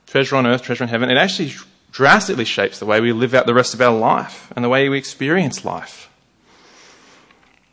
treasure 0.07 0.35
on 0.35 0.47
earth, 0.47 0.63
treasure 0.63 0.83
in 0.83 0.89
heaven, 0.89 1.09
it 1.09 1.17
actually 1.17 1.53
drastically 1.91 2.45
shapes 2.45 2.79
the 2.79 2.85
way 2.85 2.99
we 2.99 3.11
live 3.11 3.33
out 3.33 3.45
the 3.45 3.53
rest 3.53 3.73
of 3.73 3.81
our 3.81 3.95
life 3.95 4.51
and 4.55 4.65
the 4.65 4.69
way 4.69 4.89
we 4.89 4.97
experience 4.97 5.63
life. 5.63 6.09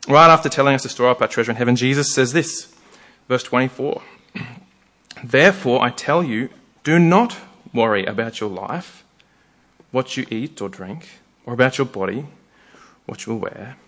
Right 0.09 0.31
after 0.31 0.49
telling 0.49 0.75
us 0.75 0.83
to 0.83 0.89
store 0.89 1.09
up 1.09 1.21
our 1.21 1.29
treasure 1.29 1.51
in 1.51 1.57
heaven, 1.57 1.75
Jesus 1.75 2.15
says 2.15 2.33
this 2.33 2.73
Verse 3.29 3.43
24 3.43 4.03
Therefore, 5.25 5.83
I 5.83 5.91
tell 5.91 6.23
you, 6.23 6.51
do 6.85 6.99
not 6.99 7.37
worry 7.73 8.05
about 8.05 8.41
your 8.41 8.51
life, 8.51 9.05
what 9.97 10.15
you 10.15 10.27
eat 10.29 10.61
or 10.61 10.69
drink, 10.69 11.09
or 11.47 11.55
about 11.55 11.79
your 11.79 11.87
body, 11.87 12.27
what 13.07 13.25
you 13.25 13.33
will 13.33 13.41
wear. 13.41 13.79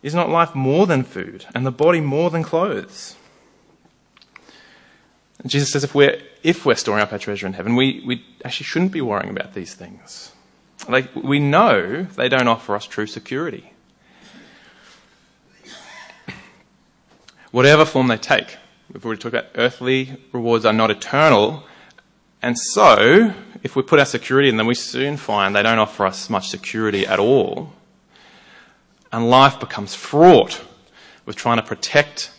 Is 0.00 0.14
not 0.14 0.30
life 0.30 0.54
more 0.54 0.86
than 0.86 1.02
food, 1.02 1.44
and 1.56 1.66
the 1.66 1.72
body 1.72 2.00
more 2.00 2.30
than 2.30 2.44
clothes? 2.44 3.16
And 5.40 5.50
Jesus 5.50 5.72
says 5.72 5.82
if 5.82 5.92
we're, 5.92 6.22
if 6.44 6.64
we're 6.64 6.76
storing 6.76 7.02
up 7.02 7.12
our 7.12 7.18
treasure 7.18 7.48
in 7.48 7.54
heaven, 7.54 7.74
we, 7.74 8.00
we 8.06 8.24
actually 8.44 8.66
shouldn't 8.66 8.92
be 8.92 9.00
worrying 9.00 9.30
about 9.30 9.54
these 9.54 9.74
things. 9.74 10.30
Like, 10.88 11.12
we 11.16 11.40
know 11.40 12.04
they 12.04 12.28
don't 12.28 12.46
offer 12.46 12.76
us 12.76 12.86
true 12.86 13.08
security. 13.08 13.72
whatever 17.50 17.84
form 17.84 18.06
they 18.06 18.18
take. 18.18 18.56
We've 18.92 19.04
already 19.04 19.20
talked 19.20 19.34
about 19.34 19.50
earthly 19.56 20.16
rewards 20.30 20.64
are 20.64 20.72
not 20.72 20.92
eternal. 20.92 21.64
And 22.40 22.56
so, 22.58 23.34
if 23.62 23.74
we 23.74 23.82
put 23.82 23.98
our 23.98 24.06
security 24.06 24.48
in 24.48 24.56
them, 24.56 24.66
we 24.66 24.74
soon 24.74 25.16
find 25.16 25.54
they 25.54 25.62
don't 25.62 25.78
offer 25.78 26.06
us 26.06 26.30
much 26.30 26.48
security 26.48 27.06
at 27.06 27.18
all. 27.18 27.72
And 29.12 29.28
life 29.28 29.58
becomes 29.58 29.94
fraught 29.94 30.64
with 31.26 31.36
trying 31.36 31.56
to 31.56 31.62
protect 31.62 32.30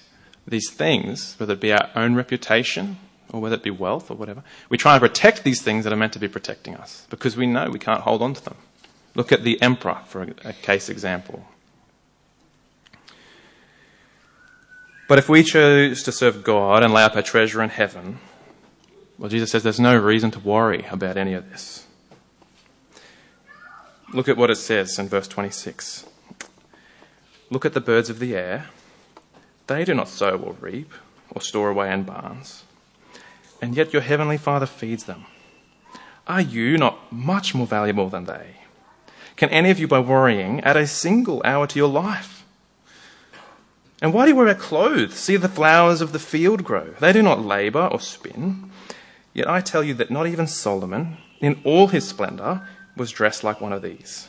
these 0.48 0.70
things, 0.72 1.36
whether 1.38 1.54
it 1.54 1.60
be 1.60 1.74
our 1.74 1.90
own 1.96 2.16
reputation 2.16 2.98
or 3.32 3.40
whether 3.40 3.56
it 3.56 3.64
be 3.64 3.70
wealth 3.70 4.10
or 4.10 4.16
whatever. 4.16 4.44
We 4.70 4.78
try 4.78 4.96
to 4.96 5.00
protect 5.00 5.44
these 5.44 5.62
things 5.62 5.84
that 5.84 5.94
are 5.94 5.98
meant 5.98 6.14
to 6.14 6.20
be 6.20 6.28
protecting 6.28 6.76
us 6.76 7.06
because 7.10 7.36
we 7.38 7.46
know 7.46 7.70
we 7.70 7.80
can't 7.80 8.02
hold 8.02 8.22
on 8.22 8.34
to 8.34 8.44
them. 8.44 8.56
Look 9.16 9.32
at 9.32 9.44
the 9.44 9.62
emperor 9.62 10.00
for 10.06 10.24
a, 10.44 10.54
case 10.54 10.90
example. 10.90 11.46
But 15.08 15.18
if 15.18 15.28
we 15.28 15.44
choose 15.44 16.04
to 16.04 16.12
serve 16.12 16.44
God 16.44 16.84
and 16.84 16.94
lay 16.94 17.04
up 17.04 17.16
our 17.16 17.24
treasure 17.24 17.62
in 17.64 17.70
heaven, 17.70 18.20
well, 19.20 19.30
Jesus 19.30 19.52
says 19.52 19.64
there's 19.64 19.82
no 19.82 19.98
reason 19.98 20.32
to 20.32 20.40
worry 20.40 20.86
about 20.90 21.18
any 21.18 21.34
of 21.34 21.50
this. 21.50 21.86
Look 24.14 24.30
at 24.30 24.38
what 24.38 24.50
it 24.50 24.56
says 24.56 24.98
in 24.98 25.10
verse 25.10 25.28
26. 25.28 26.06
Look 27.52 27.66
at 27.66 27.74
the 27.74 27.82
birds 27.82 28.10
of 28.10 28.20
the 28.20 28.36
air. 28.36 28.68
They 29.68 29.84
do 29.84 29.94
not 29.94 30.08
sow 30.08 30.38
or 30.38 30.54
reap 30.54 30.92
or 31.32 31.42
store 31.42 31.70
away 31.70 31.92
in 31.92 32.04
barns, 32.04 32.64
and 33.62 33.76
yet 33.76 33.92
your 33.94 34.02
heavenly 34.02 34.38
Father 34.38 34.66
feeds 34.66 35.04
them. 35.04 35.26
Are 36.26 36.42
you 36.42 36.78
not 36.78 37.12
much 37.12 37.54
more 37.54 37.68
valuable 37.68 38.10
than 38.10 38.26
they? 38.26 38.56
Can 39.36 39.50
any 39.50 39.70
of 39.70 39.80
you, 39.80 39.88
by 39.88 40.00
worrying, 40.00 40.62
add 40.62 40.78
a 40.78 40.88
single 40.88 41.42
hour 41.44 41.68
to 41.68 41.78
your 41.78 41.90
life? 41.90 42.46
And 44.02 44.14
why 44.14 44.26
do 44.26 44.32
you 44.32 44.36
wear 44.36 44.56
clothes? 44.56 45.16
See 45.16 45.36
the 45.36 45.50
flowers 45.50 46.02
of 46.02 46.14
the 46.14 46.20
field 46.20 46.64
grow. 46.64 46.94
They 47.00 47.12
do 47.12 47.22
not 47.22 47.44
labor 47.44 47.88
or 47.92 48.00
spin. 48.00 48.72
Yet 49.40 49.48
I 49.50 49.62
tell 49.62 49.86
you 49.86 49.94
that 49.94 50.12
not 50.12 50.28
even 50.28 50.48
Solomon, 50.48 51.16
in 51.40 51.62
all 51.64 51.88
his 51.88 52.06
splendor, 52.06 52.68
was 52.98 53.10
dressed 53.10 53.42
like 53.42 53.62
one 53.62 53.72
of 53.72 53.82
these. 53.82 54.28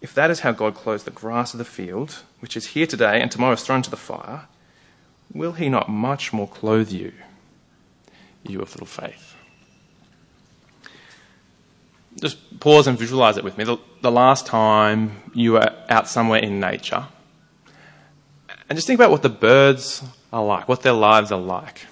If 0.00 0.12
that 0.14 0.28
is 0.28 0.40
how 0.40 0.50
God 0.50 0.74
clothes 0.74 1.04
the 1.04 1.12
grass 1.12 1.54
of 1.54 1.58
the 1.58 1.64
field, 1.64 2.24
which 2.40 2.56
is 2.56 2.74
here 2.74 2.84
today 2.84 3.20
and 3.20 3.30
tomorrow 3.30 3.52
is 3.52 3.62
thrown 3.62 3.82
to 3.82 3.90
the 3.90 3.96
fire, 3.96 4.48
will 5.32 5.52
he 5.52 5.68
not 5.68 5.88
much 5.88 6.32
more 6.32 6.48
clothe 6.48 6.90
you, 6.90 7.12
you 8.42 8.60
of 8.60 8.72
little 8.72 8.88
faith? 8.88 9.36
Just 12.20 12.58
pause 12.58 12.88
and 12.88 12.98
visualize 12.98 13.36
it 13.36 13.44
with 13.44 13.56
me. 13.56 13.62
The, 13.62 13.78
the 14.02 14.10
last 14.10 14.46
time 14.46 15.22
you 15.32 15.52
were 15.52 15.76
out 15.88 16.08
somewhere 16.08 16.40
in 16.40 16.58
nature, 16.58 17.06
and 18.68 18.76
just 18.76 18.88
think 18.88 18.98
about 18.98 19.12
what 19.12 19.22
the 19.22 19.28
birds 19.28 20.02
are 20.32 20.44
like, 20.44 20.66
what 20.66 20.82
their 20.82 20.92
lives 20.92 21.30
are 21.30 21.38
like. 21.38 21.86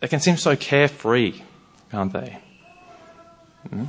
They 0.00 0.08
can 0.08 0.20
seem 0.20 0.36
so 0.36 0.56
carefree, 0.56 1.42
can't 1.90 2.12
they? 2.12 2.38
Hmm? 3.68 3.84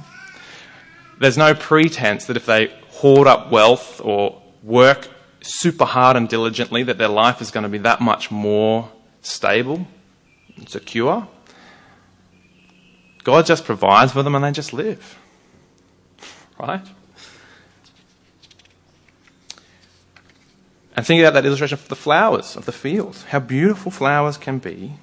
There's 1.19 1.37
no 1.37 1.53
pretense 1.53 2.25
that 2.25 2.35
if 2.35 2.45
they 2.45 2.73
hoard 2.89 3.27
up 3.27 3.51
wealth 3.51 4.01
or 4.03 4.41
work 4.63 5.07
super 5.41 5.85
hard 5.85 6.17
and 6.17 6.27
diligently, 6.27 6.83
that 6.83 6.97
their 6.97 7.07
life 7.07 7.41
is 7.41 7.51
going 7.51 7.63
to 7.63 7.69
be 7.69 7.77
that 7.79 8.01
much 8.01 8.29
more 8.31 8.91
stable 9.21 9.87
and 10.57 10.67
secure. 10.67 11.27
God 13.23 13.45
just 13.45 13.65
provides 13.65 14.11
for 14.11 14.23
them 14.23 14.35
and 14.35 14.43
they 14.43 14.51
just 14.51 14.73
live. 14.73 15.17
right? 16.59 16.85
And 20.95 21.05
think 21.05 21.21
about 21.21 21.33
that 21.33 21.45
illustration 21.45 21.79
of 21.79 21.87
the 21.87 21.95
flowers 21.95 22.55
of 22.57 22.65
the 22.65 22.71
field. 22.71 23.23
How 23.29 23.39
beautiful 23.39 23.91
flowers 23.91 24.37
can 24.37 24.59
be. 24.59 24.93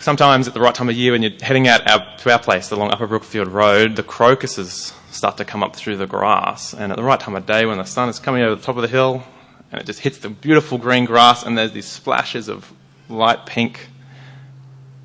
Sometimes 0.00 0.46
at 0.46 0.54
the 0.54 0.60
right 0.60 0.74
time 0.74 0.88
of 0.88 0.94
year 0.94 1.10
when 1.10 1.24
you're 1.24 1.32
heading 1.40 1.66
out 1.66 1.84
our, 1.90 2.16
to 2.18 2.30
our 2.30 2.38
place 2.38 2.70
along 2.70 2.92
Upper 2.92 3.08
Brookfield 3.08 3.48
Road, 3.48 3.96
the 3.96 4.04
crocuses 4.04 4.92
start 5.10 5.36
to 5.38 5.44
come 5.44 5.64
up 5.64 5.74
through 5.74 5.96
the 5.96 6.06
grass. 6.06 6.72
And 6.72 6.92
at 6.92 6.96
the 6.96 7.02
right 7.02 7.18
time 7.18 7.34
of 7.34 7.46
day 7.46 7.66
when 7.66 7.78
the 7.78 7.84
sun 7.84 8.08
is 8.08 8.20
coming 8.20 8.42
over 8.42 8.54
the 8.54 8.62
top 8.62 8.76
of 8.76 8.82
the 8.82 8.88
hill 8.88 9.24
and 9.72 9.80
it 9.80 9.86
just 9.86 10.00
hits 10.00 10.18
the 10.18 10.28
beautiful 10.28 10.78
green 10.78 11.04
grass 11.04 11.44
and 11.44 11.58
there's 11.58 11.72
these 11.72 11.88
splashes 11.88 12.48
of 12.48 12.72
light 13.08 13.44
pink, 13.44 13.88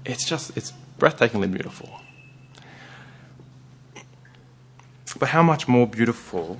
it's 0.05 0.29
just, 0.29 0.55
it's 0.55 0.73
breathtakingly 0.99 1.51
beautiful. 1.51 1.89
But 5.17 5.29
how 5.29 5.41
much 5.41 5.67
more 5.67 5.87
beautiful 5.87 6.59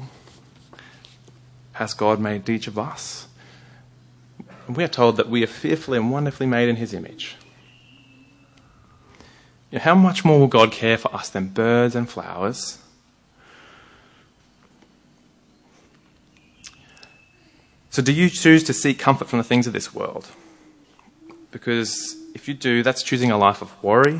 has 1.73 1.93
God 1.93 2.19
made 2.19 2.49
each 2.49 2.65
of 2.65 2.79
us? 2.79 3.27
We 4.67 4.83
are 4.83 4.87
told 4.87 5.17
that 5.17 5.29
we 5.29 5.43
are 5.43 5.47
fearfully 5.47 5.99
and 5.99 6.11
wonderfully 6.11 6.47
made 6.47 6.67
in 6.67 6.77
His 6.77 6.95
image. 6.95 7.35
You 9.73 9.79
know, 9.79 9.85
how 9.85 9.95
much 9.95 10.23
more 10.23 10.37
will 10.37 10.45
God 10.45 10.71
care 10.71 10.99
for 10.99 11.11
us 11.15 11.29
than 11.29 11.47
birds 11.47 11.95
and 11.95 12.07
flowers? 12.07 12.77
So, 17.89 18.03
do 18.03 18.13
you 18.13 18.29
choose 18.29 18.63
to 18.65 18.73
seek 18.73 18.99
comfort 18.99 19.29
from 19.29 19.39
the 19.39 19.43
things 19.43 19.65
of 19.65 19.73
this 19.73 19.91
world? 19.91 20.27
Because 21.49 22.15
if 22.35 22.47
you 22.47 22.53
do, 22.53 22.83
that's 22.83 23.01
choosing 23.01 23.31
a 23.31 23.37
life 23.37 23.63
of 23.63 23.83
worry 23.83 24.19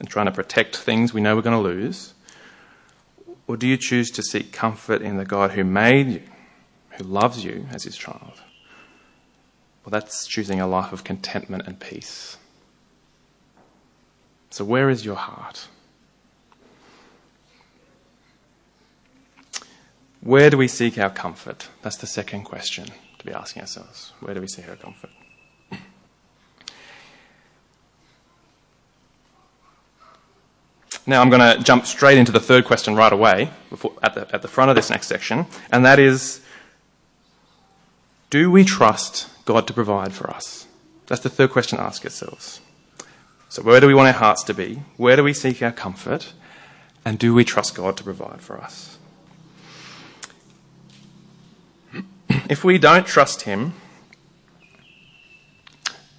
and 0.00 0.10
trying 0.10 0.26
to 0.26 0.32
protect 0.32 0.76
things 0.76 1.14
we 1.14 1.20
know 1.20 1.36
we're 1.36 1.42
going 1.42 1.62
to 1.62 1.62
lose. 1.62 2.14
Or 3.46 3.56
do 3.56 3.68
you 3.68 3.76
choose 3.76 4.10
to 4.10 4.22
seek 4.24 4.52
comfort 4.52 5.00
in 5.00 5.16
the 5.16 5.24
God 5.24 5.52
who 5.52 5.62
made 5.62 6.08
you, 6.08 6.22
who 6.90 7.04
loves 7.04 7.44
you 7.44 7.68
as 7.70 7.84
his 7.84 7.96
child? 7.96 8.42
Well, 9.84 9.92
that's 9.92 10.26
choosing 10.26 10.60
a 10.60 10.66
life 10.66 10.92
of 10.92 11.04
contentment 11.04 11.68
and 11.68 11.78
peace. 11.78 12.36
So, 14.50 14.64
where 14.64 14.90
is 14.90 15.04
your 15.04 15.16
heart? 15.16 15.68
Where 20.20 20.50
do 20.50 20.58
we 20.58 20.68
seek 20.68 20.98
our 20.98 21.10
comfort? 21.10 21.68
That's 21.82 21.96
the 21.96 22.06
second 22.06 22.44
question 22.44 22.86
to 23.18 23.24
be 23.24 23.32
asking 23.32 23.62
ourselves. 23.62 24.12
Where 24.20 24.34
do 24.34 24.40
we 24.40 24.48
seek 24.48 24.68
our 24.68 24.76
comfort? 24.76 25.10
Now 31.06 31.22
I'm 31.22 31.30
going 31.30 31.56
to 31.56 31.64
jump 31.64 31.86
straight 31.86 32.18
into 32.18 32.32
the 32.32 32.40
third 32.40 32.66
question 32.66 32.94
right 32.94 33.12
away 33.12 33.50
before, 33.70 33.94
at, 34.02 34.14
the, 34.14 34.28
at 34.34 34.42
the 34.42 34.48
front 34.48 34.68
of 34.68 34.76
this 34.76 34.90
next 34.90 35.06
section, 35.06 35.46
and 35.72 35.82
that 35.86 35.98
is 35.98 36.42
Do 38.28 38.50
we 38.50 38.62
trust 38.62 39.26
God 39.46 39.66
to 39.68 39.72
provide 39.72 40.12
for 40.12 40.28
us? 40.28 40.66
That's 41.06 41.22
the 41.22 41.30
third 41.30 41.50
question 41.50 41.78
to 41.78 41.84
ask 41.84 42.04
ourselves. 42.04 42.60
So, 43.48 43.62
where 43.62 43.80
do 43.80 43.86
we 43.86 43.94
want 43.94 44.08
our 44.08 44.14
hearts 44.14 44.42
to 44.44 44.54
be? 44.54 44.82
Where 44.96 45.16
do 45.16 45.24
we 45.24 45.32
seek 45.32 45.62
our 45.62 45.72
comfort? 45.72 46.32
And 47.04 47.18
do 47.18 47.32
we 47.32 47.44
trust 47.44 47.74
God 47.74 47.96
to 47.96 48.04
provide 48.04 48.40
for 48.40 48.58
us? 48.58 48.98
If 52.50 52.64
we 52.64 52.78
don't 52.78 53.06
trust 53.06 53.42
Him, 53.42 53.74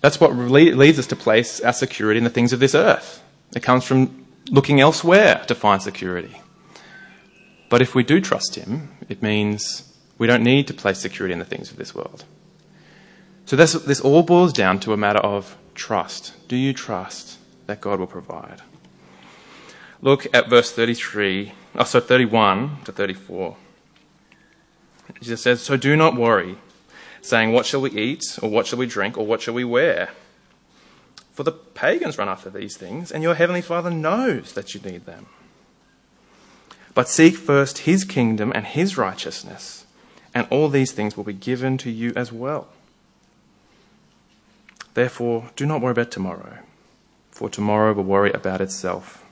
that's 0.02 0.20
what 0.20 0.36
leads 0.36 0.98
us 0.98 1.08
to 1.08 1.16
place 1.16 1.60
our 1.62 1.74
security 1.74 2.18
in 2.18 2.24
the 2.24 2.30
things 2.30 2.54
of 2.54 2.60
this 2.60 2.74
earth. 2.74 3.22
It 3.56 3.62
comes 3.62 3.84
from 3.84 4.26
looking 4.50 4.80
elsewhere 4.80 5.44
to 5.48 5.56
find 5.56 5.82
security. 5.82 6.42
But 7.70 7.82
if 7.82 7.94
we 7.94 8.04
do 8.04 8.22
trust 8.22 8.56
Him, 8.56 8.90
it 9.08 9.22
means 9.22 9.92
we 10.18 10.28
don't 10.28 10.44
need 10.44 10.68
to 10.68 10.74
place 10.74 11.00
security 11.00 11.34
in 11.34 11.40
the 11.40 11.46
things 11.46 11.70
of 11.72 11.78
this 11.78 11.94
world. 11.94 12.26
So 13.46 13.56
this, 13.56 13.74
this 13.74 14.00
all 14.02 14.24
boils 14.24 14.54
down 14.54 14.80
to 14.82 14.94
a 14.94 14.98
matter 14.98 15.20
of 15.20 15.58
trust. 15.80 16.34
Do 16.48 16.56
you 16.56 16.74
trust 16.74 17.39
that 17.65 17.82
God 17.82 18.00
will 18.00 18.08
provide? 18.08 18.62
Look 20.02 20.28
at 20.34 20.50
verse 20.50 20.72
33, 20.72 21.54
oh, 21.76 21.84
so 21.84 22.00
31 22.00 22.80
to 22.86 22.92
34. 22.92 23.58
Jesus 25.22 25.42
says, 25.42 25.62
So 25.62 25.76
do 25.76 25.96
not 25.96 26.15
worry, 26.15 26.58
saying, 27.22 27.52
What 27.52 27.65
shall 27.65 27.82
we 27.82 27.92
eat, 27.92 28.24
or 28.42 28.50
what 28.50 28.68
shall 28.68 28.80
we 28.80 28.86
drink, 28.86 29.18
or 29.18 29.26
what 29.26 29.42
shall 29.42 29.54
we 29.54 29.63
wear? 29.63 30.10
For 31.34 31.44
the 31.44 31.52
pagans 31.52 32.18
run 32.18 32.30
after 32.30 32.50
these 32.50 32.78
things, 32.78 33.12
and 33.12 33.24
your 33.24 33.36
heavenly 33.36 33.62
Father 33.62 33.89
knows 33.89 34.54
that 34.54 34.74
you 34.74 34.82
need 34.82 35.06
them. 35.06 35.26
But 36.94 37.08
seek 37.10 37.36
first 37.36 37.80
his 37.80 38.04
kingdom 38.04 38.52
and 38.54 38.65
his 38.65 38.98
righteousness, 38.98 39.86
and 40.34 40.48
all 40.50 40.70
these 40.70 40.92
things 40.92 41.15
will 41.15 41.24
be 41.24 41.34
given 41.34 41.78
to 41.80 41.89
you 41.89 42.13
as 42.15 42.32
well. 42.32 42.68
Therefore, 45.00 45.50
do 45.56 45.66
not 45.66 45.80
worry 45.80 45.94
about 45.94 46.12
tomorrow, 46.12 46.58
for 47.32 47.50
tomorrow 47.50 47.94
will 47.94 48.04
worry 48.04 48.34
about 48.34 48.60
itself. 48.60 49.24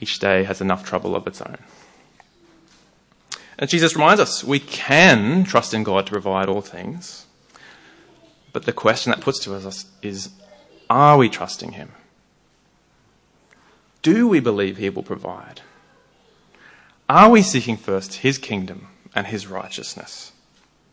Each 0.00 0.18
day 0.18 0.42
has 0.42 0.60
enough 0.60 0.84
trouble 0.84 1.14
of 1.14 1.24
its 1.28 1.40
own. 1.40 1.58
And 3.60 3.70
Jesus 3.70 3.94
reminds 3.94 4.20
us 4.20 4.42
we 4.42 4.58
can 4.58 5.44
trust 5.44 5.72
in 5.72 5.84
God 5.84 6.06
to 6.06 6.10
provide 6.10 6.48
all 6.48 6.62
things. 6.62 7.26
But 8.52 8.64
the 8.64 8.72
question 8.72 9.10
that 9.12 9.20
puts 9.20 9.38
to 9.44 9.54
us 9.54 9.86
is 10.02 10.30
are 10.90 11.16
we 11.16 11.28
trusting 11.28 11.74
Him? 11.74 11.92
Do 14.02 14.26
we 14.26 14.40
believe 14.40 14.78
He 14.78 14.90
will 14.90 15.04
provide? 15.04 15.60
Are 17.08 17.30
we 17.30 17.42
seeking 17.42 17.76
first 17.76 18.14
His 18.14 18.36
kingdom 18.36 18.88
and 19.14 19.28
His 19.28 19.46
righteousness, 19.46 20.32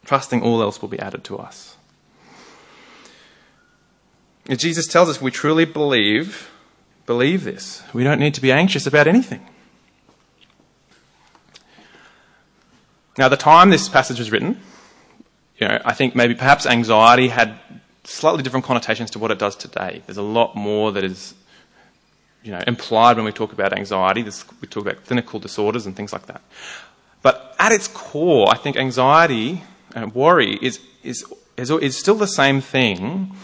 trusting 0.06 0.43
all 0.43 0.62
else 0.62 0.80
will 0.80 0.89
be 0.89 1.00
added 1.00 1.24
to 1.24 1.39
us? 1.39 1.76
Jesus 4.55 4.88
tells 4.88 5.10
us 5.10 5.21
we 5.21 5.31
truly 5.31 5.65
believe, 5.65 6.49
believe 7.05 7.43
this. 7.43 7.83
We 7.93 8.03
don't 8.03 8.19
need 8.19 8.33
to 8.36 8.41
be 8.41 8.51
anxious 8.51 8.88
about 8.88 9.07
anything. 9.07 9.45
Now, 13.17 13.27
the 13.29 13.38
time 13.38 13.71
this 13.71 13.89
passage 13.89 14.19
was 14.19 14.31
written, 14.31 14.62
you 15.57 15.67
know, 15.67 15.81
I 15.83 15.93
think 15.93 16.15
maybe 16.15 16.36
perhaps 16.36 16.65
anxiety 16.65 17.29
had 17.29 17.60
slightly 18.03 18.43
different 18.43 18.65
connotations 18.65 19.10
to 19.12 19.19
what 19.19 19.31
it 19.31 19.39
does 19.39 19.55
today. 19.55 20.03
There's 20.05 20.17
a 20.17 20.21
lot 20.21 20.55
more 20.55 20.91
that 20.91 21.03
is 21.03 21.33
you 22.43 22.51
know, 22.51 22.62
implied 22.67 23.17
when 23.17 23.25
we 23.25 23.31
talk 23.31 23.51
about 23.51 23.73
anxiety. 23.73 24.21
This, 24.21 24.45
we 24.62 24.67
talk 24.67 24.86
about 24.86 25.03
clinical 25.05 25.39
disorders 25.39 25.86
and 25.86 25.95
things 25.95 26.13
like 26.13 26.27
that. 26.27 26.41
But 27.21 27.55
at 27.60 27.71
its 27.71 27.88
core, 27.88 28.47
I 28.49 28.55
think 28.55 28.77
anxiety 28.77 29.63
and 29.93 30.13
worry 30.15 30.57
is, 30.62 30.79
is, 31.03 31.25
is, 31.57 31.71
is 31.71 31.97
still 31.97 32.15
the 32.15 32.27
same 32.27 32.62
thing 32.62 33.36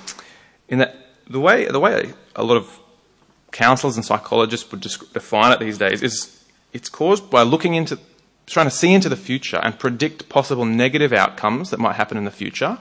in 0.67 0.80
that 0.80 1.04
the 1.28 1.39
way, 1.39 1.65
the 1.65 1.80
way 1.80 2.13
a 2.36 2.43
lot 2.43 2.58
of 2.58 2.80
counselors 3.52 3.95
and 3.95 4.06
psychologists 4.06 4.69
would 4.71 4.82
define 4.82 5.52
it 5.52 5.60
these 5.60 5.78
days 5.78 6.02
is 6.02 6.43
it's 6.73 6.89
caused 6.89 7.30
by 7.30 7.43
looking 7.43 7.76
into, 7.76 7.99
trying 8.45 8.65
to 8.65 8.71
see 8.71 8.93
into 8.93 9.10
the 9.10 9.15
future 9.15 9.58
and 9.58 9.78
predict 9.78 10.28
possible 10.28 10.65
negative 10.65 11.13
outcomes 11.13 11.69
that 11.69 11.80
might 11.80 11.93
happen 11.95 12.17
in 12.17 12.26
the 12.26 12.32
future 12.32 12.80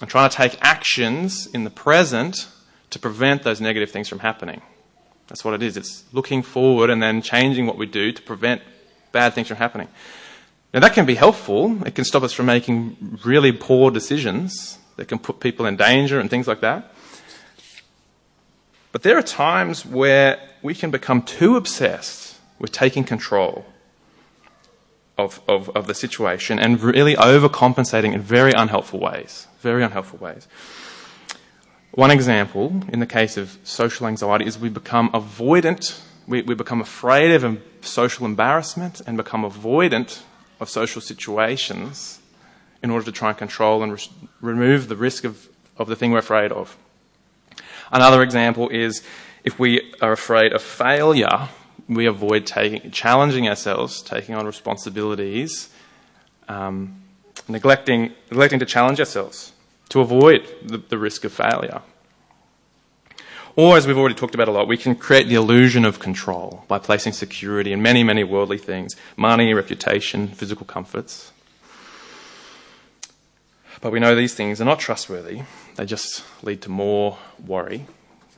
and 0.00 0.10
trying 0.10 0.28
to 0.28 0.36
take 0.36 0.56
actions 0.62 1.46
in 1.46 1.64
the 1.64 1.70
present 1.70 2.48
to 2.88 2.98
prevent 2.98 3.42
those 3.42 3.60
negative 3.60 3.90
things 3.90 4.08
from 4.08 4.20
happening. 4.20 4.62
That's 5.28 5.44
what 5.44 5.54
it 5.54 5.62
is. 5.62 5.76
It's 5.76 6.04
looking 6.12 6.42
forward 6.42 6.90
and 6.90 7.00
then 7.00 7.22
changing 7.22 7.66
what 7.66 7.76
we 7.76 7.86
do 7.86 8.10
to 8.10 8.22
prevent 8.22 8.62
bad 9.12 9.34
things 9.34 9.46
from 9.46 9.58
happening. 9.58 9.88
Now, 10.72 10.80
that 10.80 10.94
can 10.94 11.04
be 11.04 11.14
helpful. 11.14 11.86
It 11.86 11.94
can 11.94 12.04
stop 12.04 12.22
us 12.22 12.32
from 12.32 12.46
making 12.46 13.18
really 13.24 13.52
poor 13.52 13.90
decisions 13.90 14.79
that 15.00 15.08
can 15.08 15.18
put 15.18 15.40
people 15.40 15.64
in 15.64 15.76
danger 15.76 16.20
and 16.20 16.28
things 16.28 16.46
like 16.46 16.60
that. 16.60 16.92
But 18.92 19.02
there 19.02 19.16
are 19.16 19.22
times 19.22 19.86
where 19.86 20.38
we 20.60 20.74
can 20.74 20.90
become 20.90 21.22
too 21.22 21.56
obsessed 21.56 22.38
with 22.58 22.70
taking 22.70 23.04
control 23.04 23.64
of, 25.16 25.40
of, 25.48 25.70
of 25.70 25.86
the 25.86 25.94
situation 25.94 26.58
and 26.58 26.78
really 26.82 27.14
overcompensating 27.14 28.12
in 28.12 28.20
very 28.20 28.52
unhelpful 28.52 29.00
ways. 29.00 29.46
Very 29.60 29.82
unhelpful 29.82 30.18
ways. 30.18 30.46
One 31.92 32.10
example, 32.10 32.82
in 32.92 33.00
the 33.00 33.06
case 33.06 33.38
of 33.38 33.56
social 33.64 34.06
anxiety, 34.06 34.44
is 34.44 34.58
we 34.58 34.68
become 34.68 35.08
avoidant, 35.12 35.98
we, 36.26 36.42
we 36.42 36.54
become 36.54 36.82
afraid 36.82 37.30
of 37.30 37.58
social 37.80 38.26
embarrassment 38.26 39.00
and 39.06 39.16
become 39.16 39.44
avoidant 39.44 40.20
of 40.60 40.68
social 40.68 41.00
situations 41.00 42.19
in 42.82 42.90
order 42.90 43.04
to 43.04 43.12
try 43.12 43.28
and 43.28 43.38
control 43.38 43.82
and 43.82 43.92
re- 43.92 44.08
remove 44.40 44.88
the 44.88 44.96
risk 44.96 45.24
of, 45.24 45.48
of 45.76 45.88
the 45.88 45.96
thing 45.96 46.10
we're 46.12 46.18
afraid 46.18 46.52
of. 46.52 46.76
Another 47.92 48.22
example 48.22 48.68
is 48.68 49.02
if 49.44 49.58
we 49.58 49.92
are 50.00 50.12
afraid 50.12 50.52
of 50.52 50.62
failure, 50.62 51.48
we 51.88 52.06
avoid 52.06 52.46
taking, 52.46 52.90
challenging 52.90 53.48
ourselves, 53.48 54.02
taking 54.02 54.34
on 54.34 54.46
responsibilities, 54.46 55.70
um, 56.48 57.02
neglecting, 57.48 58.12
neglecting 58.30 58.58
to 58.60 58.66
challenge 58.66 59.00
ourselves 59.00 59.52
to 59.88 60.00
avoid 60.00 60.46
the, 60.62 60.78
the 60.78 60.98
risk 60.98 61.24
of 61.24 61.32
failure. 61.32 61.82
Or, 63.56 63.76
as 63.76 63.86
we've 63.86 63.98
already 63.98 64.14
talked 64.14 64.34
about 64.34 64.48
a 64.48 64.52
lot, 64.52 64.68
we 64.68 64.76
can 64.76 64.94
create 64.94 65.26
the 65.26 65.34
illusion 65.34 65.84
of 65.84 65.98
control 65.98 66.64
by 66.68 66.78
placing 66.78 67.12
security 67.12 67.72
in 67.72 67.82
many, 67.82 68.04
many 68.04 68.22
worldly 68.22 68.58
things 68.58 68.94
money, 69.16 69.52
reputation, 69.52 70.28
physical 70.28 70.64
comforts. 70.64 71.32
But 73.80 73.92
we 73.92 74.00
know 74.00 74.14
these 74.14 74.34
things 74.34 74.60
are 74.60 74.64
not 74.64 74.78
trustworthy, 74.78 75.42
they 75.76 75.86
just 75.86 76.24
lead 76.42 76.62
to 76.62 76.68
more 76.68 77.18
worry, 77.44 77.86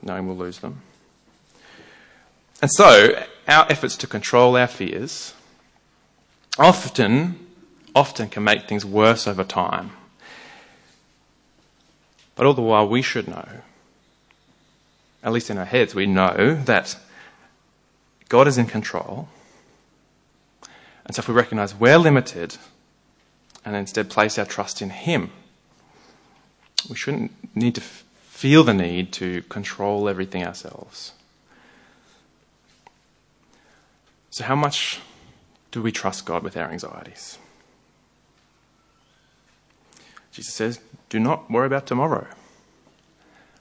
knowing 0.03 0.27
we'll 0.27 0.37
lose 0.37 0.61
them. 0.61 0.83
And 2.61 2.71
so, 2.71 3.25
our 3.49 3.67
efforts 3.69 3.97
to 3.99 4.07
control 4.07 4.57
our 4.57 4.69
fears 4.69 5.35
often, 6.59 7.45
often 7.95 8.29
can 8.29 8.45
make 8.45 8.69
things 8.69 8.85
worse 8.85 9.27
over 9.27 9.43
time. 9.43 9.91
But 12.37 12.47
all 12.47 12.55
the 12.55 12.63
while, 12.63 12.89
we 12.89 13.03
should 13.03 13.27
know, 13.27 13.49
at 15.25 15.33
least 15.33 15.51
in 15.51 15.59
our 15.59 15.65
heads, 15.65 15.95
we 15.95 16.07
know 16.07 16.63
that 16.65 16.97
God 18.29 18.47
is 18.47 18.59
in 18.59 18.67
control. 18.67 19.29
And 21.05 21.17
so, 21.17 21.21
if 21.21 21.29
we 21.29 21.35
recognize 21.35 21.75
we're 21.75 21.99
limited 21.99 22.59
and 23.65 23.77
instead 23.77 24.11
place 24.11 24.39
our 24.39 24.45
trust 24.45 24.83
in 24.83 24.91
Him, 24.91 25.31
we 26.89 26.97
shouldn't 26.97 27.33
need 27.55 27.75
to 27.77 27.81
f- 27.81 28.05
feel 28.23 28.65
the 28.65 28.75
need 28.75 29.13
to 29.13 29.43
control 29.43 30.09
everything 30.09 30.45
ourselves. 30.45 31.13
So, 34.31 34.45
how 34.45 34.57
much 34.57 35.01
do 35.71 35.83
we 35.83 35.93
trust 35.93 36.25
God 36.25 36.43
with 36.43 36.57
our 36.57 36.71
anxieties? 36.71 37.39
Jesus 40.33 40.55
says, 40.55 40.81
Do 41.11 41.21
not 41.21 41.51
worry 41.51 41.67
about 41.67 41.87
tomorrow, 41.87 42.27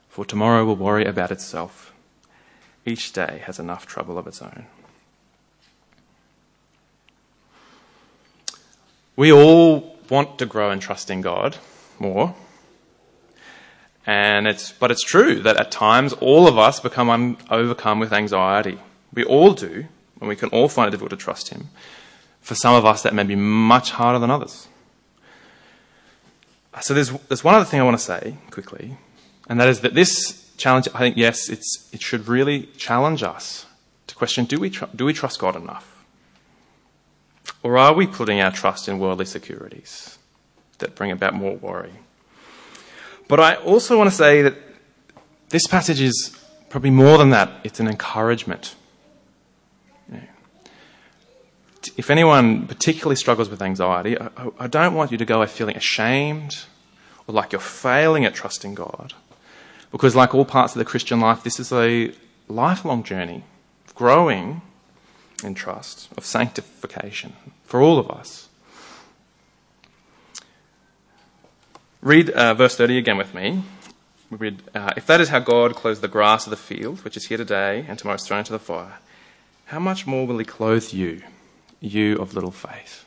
for 0.10 0.26
tomorrow 0.26 0.66
will 0.66 0.78
worry 0.78 1.06
about 1.06 1.32
itself. 1.32 1.94
Each 2.86 3.14
day 3.14 3.44
has 3.46 3.60
enough 3.60 3.86
trouble 3.86 4.18
of 4.18 4.26
its 4.26 4.42
own. 4.42 4.66
We 9.16 9.32
all 9.32 9.91
want 10.12 10.38
to 10.38 10.46
grow 10.46 10.70
and 10.70 10.82
trust 10.82 11.10
in 11.10 11.22
God 11.22 11.58
more. 11.98 12.36
And 14.06 14.48
it's, 14.48 14.72
but 14.74 14.92
it's 14.92 15.04
true 15.04 15.40
that 15.42 15.58
at 15.58 15.72
times 15.72 16.14
all 16.14 16.48
of 16.48 16.58
us 16.58 16.80
become 16.80 17.10
un, 17.10 17.38
overcome 17.50 18.00
with 18.00 18.12
anxiety. 18.12 18.78
We 19.14 19.24
all 19.24 19.54
do 19.54 19.86
and 20.20 20.28
we 20.28 20.36
can 20.36 20.50
all 20.50 20.68
find 20.68 20.88
it 20.88 20.92
difficult 20.92 21.12
to 21.12 21.18
trust 21.18 21.50
Him. 21.50 21.70
For 22.42 22.56
some 22.56 22.76
of 22.76 22.86
us, 22.86 23.04
that 23.04 23.14
may 23.14 23.24
be 23.24 23.36
much 23.36 23.92
harder 23.92 24.20
than 24.20 24.32
others. 24.32 24.68
So 26.82 26.94
there's, 26.94 27.12
there's 27.28 27.44
one 27.44 27.56
other 27.56 27.66
thing 27.66 27.80
I 27.80 27.84
want 27.84 27.98
to 27.98 28.04
say 28.04 28.38
quickly, 28.50 28.98
and 29.50 29.60
that 29.60 29.68
is 29.68 29.82
that 29.82 29.94
this 29.94 30.52
challenge, 30.58 30.88
I 30.94 31.00
think, 31.00 31.18
yes, 31.18 31.50
it's, 31.50 31.90
it 31.92 32.02
should 32.02 32.28
really 32.28 32.68
challenge 32.78 33.24
us 33.24 33.66
to 34.08 34.16
question 34.16 34.46
do 34.46 34.60
we, 34.60 34.70
tr- 34.70 34.86
do 34.96 35.06
we 35.06 35.14
trust 35.14 35.40
God 35.40 35.56
enough? 35.56 35.91
Or 37.64 37.78
are 37.78 37.94
we 37.94 38.08
putting 38.08 38.42
our 38.42 38.52
trust 38.52 38.88
in 38.88 39.00
worldly 39.00 39.26
securities 39.26 40.18
that 40.80 40.96
bring 40.96 41.12
about 41.12 41.34
more 41.34 41.56
worry? 41.56 41.94
But 43.28 43.40
I 43.40 43.56
also 43.56 43.98
want 43.98 44.10
to 44.10 44.16
say 44.16 44.42
that 44.42 44.56
this 45.50 45.68
passage 45.68 46.02
is 46.02 46.38
probably 46.70 46.90
more 46.90 47.18
than 47.18 47.30
that, 47.30 47.52
it's 47.64 47.80
an 47.80 47.88
encouragement 47.88 48.76
if 51.98 52.10
anyone 52.10 52.68
particularly 52.68 53.16
struggles 53.16 53.50
with 53.50 53.62
anxiety, 53.62 54.20
I, 54.20 54.30
I 54.60 54.68
don't 54.68 54.94
want 54.94 55.12
you 55.12 55.18
to 55.18 55.26
go 55.26 55.38
away 55.38 55.48
feeling 55.48 55.76
ashamed 55.76 56.66
or 57.28 57.34
like 57.34 57.52
you're 57.52 57.62
failing 57.62 58.26
at 58.26 58.34
trusting 58.34 58.76
God. 58.76 59.14
Because, 59.92 60.16
like 60.16 60.34
all 60.34 60.46
parts 60.46 60.74
of 60.74 60.80
the 60.80 60.86
Christian 60.86 61.20
life, 61.20 61.44
this 61.44 61.60
is 61.60 61.72
a 61.72 62.14
lifelong 62.48 63.04
journey 63.04 63.44
of 63.86 63.96
growing 63.96 64.62
in 65.44 65.54
trust, 65.54 66.10
of 66.18 66.26
sanctification 66.26 67.36
for 67.64 67.82
all 67.82 68.00
of 68.00 68.10
us. 68.10 68.48
Read 72.02 72.30
uh, 72.32 72.54
verse 72.54 72.76
30 72.76 72.98
again 72.98 73.18
with 73.18 73.34
me. 73.34 73.64
We 74.30 74.38
read, 74.38 74.64
uh, 74.74 74.94
If 74.98 75.06
that 75.08 75.22
is 75.22 75.30
how 75.30 75.40
God 75.40 75.76
clothes 75.76 76.02
the 76.02 76.08
grass 76.08 76.46
of 76.46 76.52
the 76.52 76.58
field, 76.58 77.04
which 77.04 77.18
is 77.18 77.28
here 77.28 77.38
today 77.38 77.86
and 77.88 78.00
tomorrow 78.00 78.16
is 78.16 78.26
thrown 78.26 78.40
into 78.40 78.54
the 78.54 78.60
fire, 78.60 79.00
how 79.66 79.80
much 79.80 80.08
more 80.08 80.26
will 80.26 80.38
He 80.40 80.46
clothe 80.46 80.92
you? 80.94 81.22
you 81.82 82.16
of 82.18 82.36
little 82.36 82.52
faith. 82.52 83.06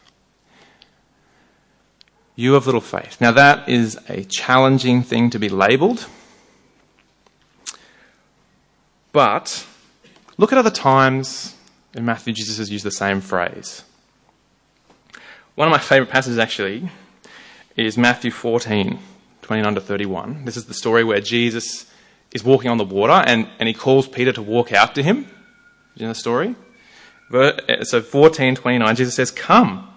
You 2.37 2.57
of 2.57 2.67
little 2.67 2.81
faith. 2.81 3.21
Now, 3.21 3.31
that 3.31 3.69
is 3.69 3.99
a 4.09 4.25
challenging 4.25 5.03
thing 5.03 5.31
to 5.31 5.39
be 5.39 5.49
labeled. 5.49 6.09
But 9.13 9.65
look 10.37 10.53
at 10.53 10.59
other 10.59 10.71
times 10.71 11.55
in 11.95 12.05
Matthew, 12.05 12.33
Jesus 12.33 12.59
has 12.59 12.71
used 12.71 12.85
the 12.85 12.91
same 12.91 13.21
phrase. 13.21 13.85
One 15.55 15.69
of 15.69 15.73
my 15.73 15.79
favourite 15.79 16.11
passages, 16.11 16.39
actually, 16.39 16.91
is 17.77 17.97
Matthew 17.97 18.31
14, 18.31 18.99
29 19.43 19.75
to 19.75 19.81
31. 19.81 20.45
This 20.45 20.57
is 20.57 20.67
the 20.67 20.75
story 20.75 21.05
where 21.05 21.21
Jesus 21.21 21.91
is 22.33 22.43
walking 22.43 22.71
on 22.71 22.79
the 22.79 22.85
water 22.85 23.13
and, 23.13 23.49
and 23.59 23.69
he 23.69 23.75
calls 23.75 24.09
Peter 24.09 24.33
to 24.33 24.43
walk 24.43 24.73
out 24.73 24.95
to 24.97 25.03
him. 25.03 25.23
Do 25.23 25.31
You 25.97 26.07
know 26.07 26.13
the 26.13 26.19
story? 26.19 26.57
Eh, 27.33 27.85
so 27.85 28.01
14:29, 28.01 28.97
Jesus 28.97 29.15
says, 29.15 29.31
"Come." 29.31 29.89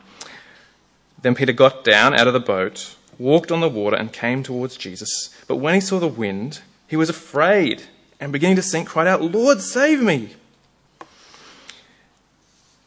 Then 1.21 1.35
Peter 1.35 1.51
got 1.51 1.83
down 1.83 2.13
out 2.13 2.27
of 2.27 2.33
the 2.33 2.39
boat, 2.39 2.95
walked 3.17 3.51
on 3.51 3.59
the 3.59 3.69
water, 3.69 3.97
and 3.97 4.13
came 4.13 4.43
towards 4.43 4.77
Jesus. 4.77 5.29
But 5.47 5.57
when 5.57 5.73
he 5.73 5.81
saw 5.81 5.99
the 5.99 6.07
wind, 6.07 6.61
he 6.87 6.95
was 6.95 7.09
afraid, 7.09 7.83
and 8.19 8.31
beginning 8.31 8.55
to 8.57 8.61
sink, 8.61 8.87
cried 8.87 9.07
out, 9.07 9.21
"Lord, 9.21 9.61
save 9.61 10.01
me!" 10.01 10.35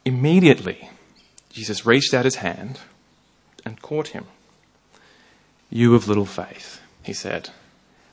Immediately, 0.04 0.90
Jesus 1.50 1.84
reached 1.84 2.14
out 2.14 2.24
his 2.24 2.36
hand 2.36 2.80
and 3.64 3.82
caught 3.82 4.08
him. 4.08 4.26
You 5.70 5.94
of 5.94 6.08
little 6.08 6.26
faith, 6.26 6.80
he 7.02 7.12
said, 7.12 7.50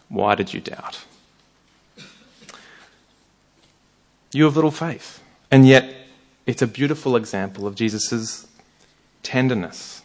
why 0.10 0.36
did 0.36 0.54
you 0.54 0.62
doubt? 0.62 1.04
You 4.32 4.48
of 4.48 4.56
little 4.56 4.72
faith. 4.72 5.22
And 5.50 5.68
yet, 5.68 5.94
it's 6.46 6.62
a 6.62 6.68
beautiful 6.68 7.16
example 7.16 7.68
of 7.68 7.76
Jesus' 7.76 8.48
tenderness 9.24 10.02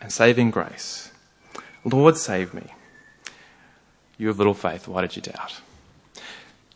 and 0.00 0.12
saving 0.12 0.50
grace. 0.50 1.10
Lord, 1.84 2.16
save 2.16 2.54
me. 2.54 2.66
You 4.18 4.28
have 4.28 4.38
little 4.38 4.54
faith. 4.54 4.86
Why 4.86 5.00
did 5.00 5.16
you 5.16 5.22
doubt? 5.22 5.60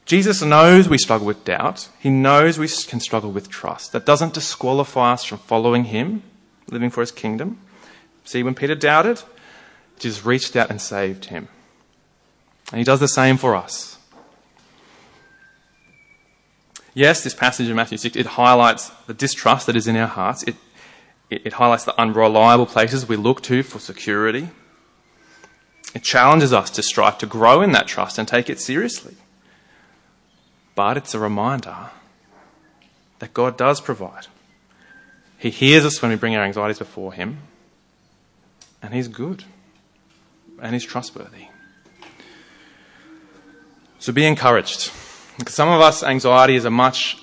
Jesus 0.07 0.41
knows 0.41 0.89
we 0.89 0.99
struggle 0.99 1.27
with 1.27 1.45
doubt. 1.45 1.89
He 1.99 2.11
knows 2.11 2.59
we 2.59 2.69
can 2.69 3.01
struggle 3.01 3.33
with 3.33 3.49
trust. 3.49 3.91
That 3.91 4.07
doesn't 4.07 4.35
disqualify 4.35 5.15
us 5.15 5.25
from 5.25 5.39
following 5.39 5.87
Him, 5.87 6.23
living 6.71 6.91
for 6.91 7.01
His 7.01 7.11
kingdom. 7.11 7.59
See, 8.25 8.45
when 8.45 8.55
Peter 8.55 8.77
doubted, 8.77 9.23
Jesus 9.99 10.25
reached 10.25 10.55
out 10.55 10.71
and 10.71 10.81
saved 10.81 11.27
him. 11.27 11.49
And 12.71 12.79
He 12.79 12.85
does 12.85 13.01
the 13.01 13.09
same 13.09 13.37
for 13.37 13.57
us. 13.57 13.99
Yes, 16.95 17.23
this 17.23 17.35
passage 17.35 17.69
in 17.69 17.77
Matthew 17.77 17.99
6, 17.99 18.17
it 18.17 18.27
highlights 18.27 18.91
the 19.07 19.15
distrust 19.15 19.67
that 19.67 19.77
is 19.77 19.87
in 19.87 19.97
our 19.97 20.07
hearts. 20.07 20.45
It, 20.45 20.55
it, 21.29 21.47
it 21.47 21.53
highlights 21.55 21.85
the 21.85 22.01
unreliable 22.01 22.67
places 22.67 23.09
we 23.09 23.17
look 23.17 23.43
to 23.43 23.63
for 23.63 23.81
security. 23.81 24.49
It 25.95 26.03
challenges 26.03 26.53
us 26.53 26.71
to 26.71 26.83
strive 26.83 27.19
to 27.19 27.27
grow 27.27 27.61
in 27.61 27.73
that 27.73 27.87
trust 27.87 28.19
and 28.19 28.27
take 28.27 28.49
it 28.49 28.61
seriously. 28.61 29.17
But 30.77 30.97
it's 30.99 31.15
a 31.15 31.19
reminder 31.19 31.91
that 33.19 33.35
God 33.35 33.57
does 33.57 33.81
provide. 33.81 34.29
He 35.39 35.51
hears 35.51 35.85
us 35.85 36.01
when 36.01 36.11
we 36.11 36.17
bring 36.17 36.37
our 36.37 36.45
anxieties 36.45 36.79
before 36.79 37.13
Him, 37.13 37.39
and 38.83 38.95
He's 38.95 39.09
good, 39.09 39.45
and 40.63 40.75
He's 40.75 40.85
trustworthy. 40.85 41.49
So 43.99 44.13
be 44.13 44.27
encouraged. 44.27 44.93
Some 45.49 45.69
of 45.71 45.81
us, 45.81 46.03
anxiety 46.03 46.55
is 46.55 46.65
a 46.65 46.71
much 46.71 47.19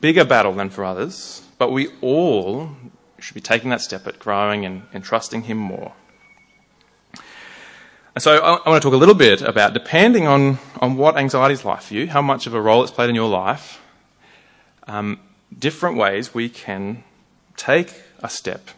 bigger 0.00 0.24
battle 0.24 0.52
than 0.54 0.70
for 0.70 0.84
others, 0.84 1.42
but 1.58 1.70
we 1.70 1.88
all 2.00 2.70
should 3.18 3.34
be 3.34 3.40
taking 3.40 3.70
that 3.70 3.82
step 3.82 4.06
at 4.06 4.18
growing 4.18 4.64
and, 4.64 4.82
and 4.92 5.04
trusting 5.04 5.42
Him 5.42 5.58
more. 5.58 5.92
And 8.14 8.22
so 8.22 8.38
I, 8.38 8.56
I, 8.56 8.68
want 8.68 8.82
to 8.82 8.86
talk 8.86 8.94
a 8.94 8.98
little 8.98 9.14
bit 9.14 9.42
about, 9.42 9.72
depending 9.72 10.26
on, 10.26 10.58
on 10.80 10.96
what 10.96 11.16
anxiety 11.16 11.54
is 11.54 11.64
like 11.64 11.82
for 11.82 11.94
you, 11.94 12.08
how 12.08 12.22
much 12.22 12.46
of 12.46 12.54
a 12.54 12.60
role 12.60 12.82
it's 12.82 12.90
played 12.90 13.08
in 13.08 13.14
your 13.14 13.28
life, 13.28 13.80
um, 14.86 15.20
different 15.56 15.96
ways 15.96 16.34
we 16.34 16.48
can 16.48 17.04
take 17.56 17.94
a 18.22 18.28
step 18.28 18.70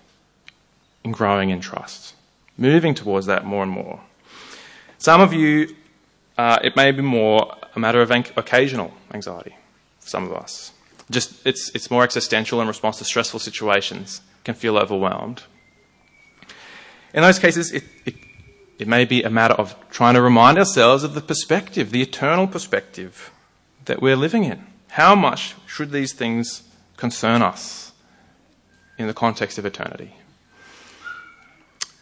in 1.04 1.12
growing 1.12 1.50
in 1.50 1.60
trust, 1.60 2.14
moving 2.58 2.94
towards 2.94 3.26
that 3.26 3.44
more 3.44 3.62
and 3.62 3.72
more. 3.72 4.00
Some 4.98 5.20
of 5.20 5.32
you, 5.32 5.74
uh, 6.36 6.58
it 6.62 6.76
may 6.76 6.92
be 6.92 7.02
more 7.02 7.56
a 7.74 7.78
matter 7.78 8.02
of 8.02 8.10
occasional 8.10 8.92
anxiety 9.14 9.56
some 10.04 10.24
of 10.24 10.32
us. 10.34 10.72
Just 11.10 11.46
it's, 11.46 11.70
it's 11.74 11.90
more 11.90 12.04
existential 12.04 12.60
in 12.60 12.68
response 12.68 12.98
to 12.98 13.04
stressful 13.04 13.40
situations, 13.40 14.20
can 14.44 14.54
feel 14.54 14.76
overwhelmed. 14.76 15.42
In 17.14 17.22
those 17.22 17.38
cases, 17.38 17.72
it, 17.72 17.84
it, 18.06 18.14
it 18.78 18.88
may 18.88 19.04
be 19.04 19.22
a 19.22 19.30
matter 19.30 19.54
of 19.54 19.76
trying 19.90 20.14
to 20.14 20.22
remind 20.22 20.58
ourselves 20.58 21.04
of 21.04 21.14
the 21.14 21.20
perspective, 21.20 21.90
the 21.90 22.02
eternal 22.02 22.46
perspective 22.46 23.30
that 23.84 24.02
we're 24.02 24.16
living 24.16 24.44
in. 24.44 24.66
How 24.90 25.14
much 25.14 25.54
should 25.66 25.90
these 25.90 26.12
things 26.12 26.62
concern 26.96 27.42
us 27.42 27.92
in 28.98 29.06
the 29.06 29.14
context 29.14 29.58
of 29.58 29.66
eternity? 29.66 30.14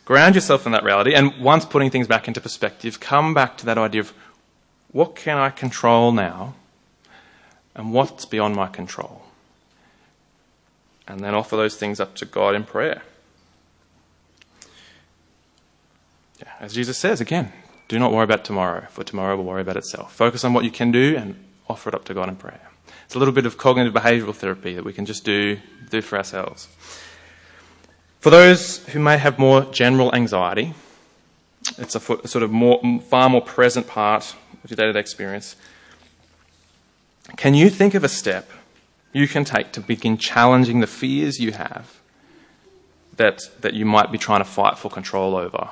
Ground 0.05 0.35
yourself 0.35 0.67
in 0.67 0.73
that 0.73 0.83
reality, 0.83 1.15
and 1.15 1.41
once 1.41 1.65
putting 1.65 1.91
things 1.91 2.09
back 2.09 2.27
into 2.27 2.41
perspective, 2.41 2.99
come 2.99 3.33
back 3.33 3.57
to 3.59 3.67
that 3.67 3.79
idea 3.79 4.01
of 4.01 4.13
what 4.91 5.15
can 5.15 5.39
I 5.39 5.51
control 5.51 6.11
now 6.11 6.55
and 7.77 7.93
what's 7.93 8.25
beyond 8.25 8.57
my 8.57 8.67
control? 8.67 9.23
And 11.07 11.21
then 11.21 11.35
offer 11.35 11.57
those 11.57 11.77
things 11.77 12.01
up 12.01 12.17
to 12.17 12.25
God 12.25 12.55
in 12.55 12.65
prayer. 12.65 13.03
Yeah, 16.41 16.53
as 16.59 16.73
Jesus 16.73 16.97
says 16.97 17.21
again, 17.21 17.53
do 17.89 17.99
not 17.99 18.13
worry 18.13 18.25
about 18.25 18.45
tomorrow, 18.45 18.87
for 18.91 19.05
tomorrow 19.05 19.37
will 19.37 19.45
worry 19.45 19.61
about 19.61 19.77
itself. 19.77 20.15
Focus 20.15 20.43
on 20.45 20.55
what 20.55 20.65
you 20.65 20.71
can 20.71 20.91
do 20.91 21.17
and 21.17 21.37
offer 21.69 21.91
it 21.91 21.95
up 21.95 22.05
to 22.07 22.15
God 22.15 22.29
in 22.29 22.37
prayer. 22.37 22.71
It's 23.05 23.15
a 23.15 23.19
little 23.19 23.35
bit 23.35 23.47
of 23.47 23.59
cognitive 23.59 23.93
behavioral 23.93 24.35
therapy 24.35 24.75
that 24.75 24.85
we 24.85 24.93
can 24.93 25.05
just 25.05 25.25
do, 25.25 25.59
do 25.91 26.01
for 26.01 26.17
ourselves. 26.17 26.69
For 28.21 28.31
those 28.31 28.87
who 28.89 29.01
may 29.01 29.19
have 29.19 29.39
more 29.39 29.65
general 29.67 30.15
anxiety, 30.15 30.75
it's 31.79 31.95
a 31.95 32.01
sort 32.01 32.43
of 32.43 32.51
more, 32.51 32.81
far 33.09 33.29
more 33.29 33.43
present 33.43 33.87
part 33.87 34.35
of 34.65 34.71
your 34.71 34.77
day 34.77 34.87
to 34.87 34.93
day 34.93 35.01
experience. 35.01 35.57
Can 37.37 37.55
you 37.55 37.71
think 37.71 37.95
of 37.95 38.05
a 38.05 38.09
step 38.09 38.51
you 39.13 39.27
can 39.29 39.45
take 39.45 39.73
to 39.73 39.81
begin 39.81 40.17
challenging 40.17 40.81
the 40.81 40.87
fears 40.87 41.39
you 41.39 41.53
have 41.53 41.99
that, 43.17 43.41
that 43.61 43.75
you 43.75 43.85
might 43.85 44.11
be 44.13 44.19
trying 44.19 44.41
to 44.41 44.45
fight 44.45 44.79
for 44.79 44.91
control 44.91 45.37
over? 45.37 45.71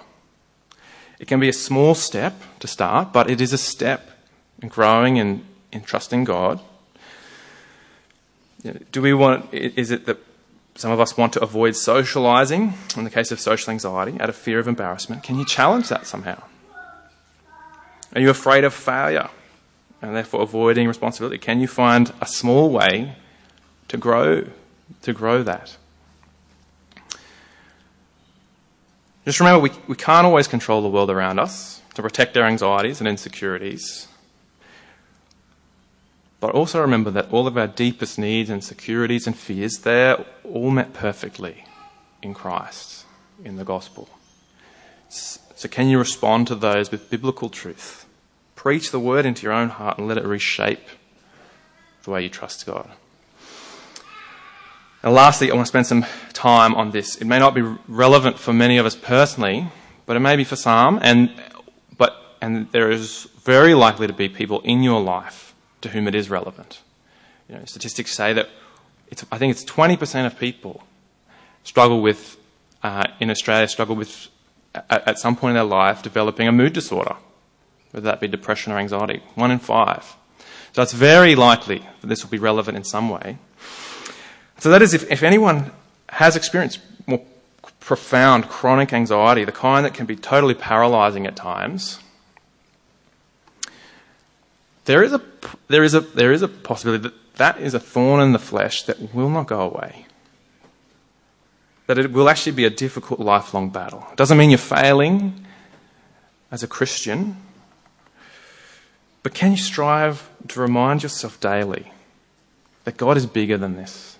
It 1.19 1.27
can 1.27 1.41
be 1.41 1.49
a 1.49 1.53
small 1.53 1.95
step 1.95 2.35
to 2.61 2.67
start, 2.67 3.13
but 3.13 3.29
it 3.29 3.41
is 3.41 3.53
a 3.53 3.59
step 3.59 4.11
in 4.63 4.69
growing 4.69 5.19
and 5.19 5.45
in 5.73 5.83
trusting 5.83 6.25
God. 6.25 6.61
Do 8.93 9.03
we 9.03 9.15
want, 9.15 9.53
is 9.53 9.91
it 9.91 10.07
that 10.07 10.19
some 10.75 10.93
of 10.93 11.01
us 11.01 11.17
want 11.17 11.33
to 11.33 11.43
avoid 11.43 11.75
socializing 11.75 12.75
in 12.97 13.05
the 13.05 13.11
case 13.11 13.33
of 13.33 13.41
social 13.41 13.71
anxiety 13.73 14.21
out 14.21 14.29
of 14.29 14.37
fear 14.37 14.59
of 14.59 14.69
embarrassment? 14.69 15.23
Can 15.23 15.39
you 15.39 15.45
challenge 15.45 15.89
that 15.89 16.07
somehow? 16.07 16.43
Are 18.15 18.21
you 18.21 18.31
afraid 18.31 18.65
of 18.65 18.73
failure 18.73 19.29
and 20.01 20.15
therefore 20.15 20.43
avoiding 20.43 20.87
responsibility? 20.87 21.39
Can 21.39 21.61
you 21.61 21.67
find 21.67 22.13
a 22.21 22.27
small 22.27 22.71
way 22.71 23.17
to 23.89 23.97
grow, 23.97 24.47
to 25.03 25.13
grow 25.13 25.43
that? 25.43 25.77
Just 29.29 29.41
remember, 29.41 29.61
we, 29.61 29.71
we 29.87 29.95
can't 29.95 30.25
always 30.25 30.49
control 30.49 30.81
the 30.81 30.89
world 30.89 31.11
around 31.11 31.39
us 31.39 31.83
to 31.93 32.01
protect 32.01 32.35
our 32.39 32.47
anxieties 32.47 32.99
and 32.99 33.07
insecurities. 33.07 34.09
But 36.41 36.55
also 36.55 36.81
remember 36.81 37.11
that 37.11 37.31
all 37.31 37.47
of 37.47 37.59
our 37.59 37.67
deepest 37.67 38.19
needs 38.19 38.49
and 38.49 38.65
securities 38.65 39.27
and 39.27 39.37
fears, 39.37 39.81
they're 39.81 40.25
all 40.45 40.71
met 40.71 40.95
perfectly 40.95 41.67
in 42.23 42.33
Christ, 42.33 43.05
in 43.45 43.57
the 43.57 43.67
gospel. 43.67 44.09
So, 45.11 45.69
can 45.69 45.91
you 45.91 45.99
respond 45.99 46.47
to 46.47 46.55
those 46.55 46.91
with 46.91 47.11
biblical 47.11 47.51
truth? 47.51 48.07
Preach 48.55 48.91
the 48.91 48.99
word 48.99 49.27
into 49.27 49.43
your 49.43 49.53
own 49.53 49.69
heart 49.69 49.99
and 49.99 50.09
let 50.09 50.17
it 50.17 50.25
reshape 50.25 50.89
the 52.05 52.13
way 52.13 52.23
you 52.23 52.31
trust 52.31 52.65
God. 52.65 52.89
And 55.03 55.15
lastly, 55.15 55.51
I 55.51 55.55
want 55.55 55.67
to 55.67 55.69
spend 55.69 55.87
some 55.87 56.05
time 56.33 56.75
on 56.75 56.91
this. 56.91 57.17
It 57.17 57.27
may 57.27 57.39
not 57.39 57.55
be 57.55 57.63
relevant 57.87 58.39
for 58.39 58.53
many 58.53 58.79
of 58.79 58.87
us 58.87 58.97
personally, 58.97 59.69
but 60.07 60.17
it 60.17 60.21
may 60.21 60.37
be 60.37 60.45
for 60.45 60.57
some, 60.57 60.99
and 61.03 61.31
but 61.97 62.17
and 62.41 62.71
there 62.73 62.91
is 62.91 63.29
very 63.45 63.75
likely 63.75 64.07
to 64.07 64.13
be 64.13 64.29
people 64.29 64.61
in 64.63 64.83
your 64.83 65.01
life 65.01 65.55
to 65.83 65.91
whom 65.91 66.09
it 66.09 66.15
is 66.15 66.29
relevant. 66.29 66.81
You 67.49 67.57
know, 67.57 67.65
statistics 67.65 68.13
say 68.13 68.33
that 68.33 68.49
I 69.31 69.39
think 69.39 69.53
it's 69.53 69.65
20% 69.65 70.27
of 70.27 70.39
people 70.39 70.83
struggle 71.63 72.03
with 72.03 72.37
uh, 72.83 73.05
in 73.21 73.31
Australia 73.31 73.69
struggle 73.69 73.97
with 73.97 74.29
at, 74.75 75.09
at 75.09 75.19
some 75.19 75.37
point 75.37 75.51
in 75.51 75.55
their 75.55 75.65
life 75.65 76.03
developing 76.03 76.49
a 76.49 76.53
mood 76.53 76.73
disorder, 76.73 77.17
whether 77.93 78.05
that 78.05 78.21
be 78.21 78.29
depression 78.29 78.73
or 78.73 78.79
anxiety. 78.79 79.23
One 79.35 79.51
in 79.51 79.59
five. 79.59 80.17
So 80.73 80.83
it's 80.83 80.93
very 80.93 81.35
likely 81.35 81.83
that 82.01 82.07
this 82.07 82.23
will 82.23 82.31
be 82.31 82.39
relevant 82.39 82.77
in 82.77 82.85
some 82.85 83.09
way. 83.09 83.39
So 84.59 84.71
that 84.71 84.83
is, 84.83 84.95
if, 84.95 85.11
if 85.11 85.23
anyone 85.23 85.71
has 86.09 86.37
experienced 86.37 86.81
more 87.07 87.23
profound 87.81 88.49
chronic 88.49 88.93
anxiety, 88.93 89.45
the 89.45 89.53
kind 89.53 89.85
that 89.85 89.95
can 89.95 90.07
be 90.07 90.17
totally 90.17 90.55
paralyzing 90.55 91.27
at 91.27 91.37
times, 91.37 92.01
there 94.85 95.03
is 95.03 95.13
a, 95.13 95.23
there 95.69 95.85
is 95.85 95.95
a, 95.95 96.01
there 96.01 96.33
is 96.33 96.43
a 96.43 96.49
possibility 96.49 97.03
that 97.03 97.15
that 97.37 97.61
is 97.61 97.73
a 97.73 97.81
thorn 97.81 98.21
in 98.21 98.33
the 98.33 98.39
flesh 98.39 98.83
that 98.83 99.15
will 99.15 99.31
not 99.31 99.47
go 99.47 99.61
away. 99.61 100.07
That 101.87 101.99
it 101.99 102.13
will 102.13 102.29
actually 102.29 102.53
be 102.53 102.65
a 102.65 102.71
difficult 102.71 103.21
lifelong 103.21 103.71
battle. 103.71 104.07
It 104.11 104.17
doesn't 104.17 104.37
mean 104.37 104.51
you're 104.51 104.59
failing 104.59 105.47
as 106.51 106.63
a 106.63 106.67
Christian, 106.67 107.37
but 109.23 109.35
can 109.35 109.53
you 109.53 109.57
strive 109.57 110.29
to 110.49 110.61
remind 110.61 111.03
yourself 111.03 111.39
daily 111.41 111.93
that 112.85 112.97
God 112.97 113.17
is 113.17 113.27
bigger 113.27 113.57
than 113.57 113.77
this? 113.77 114.18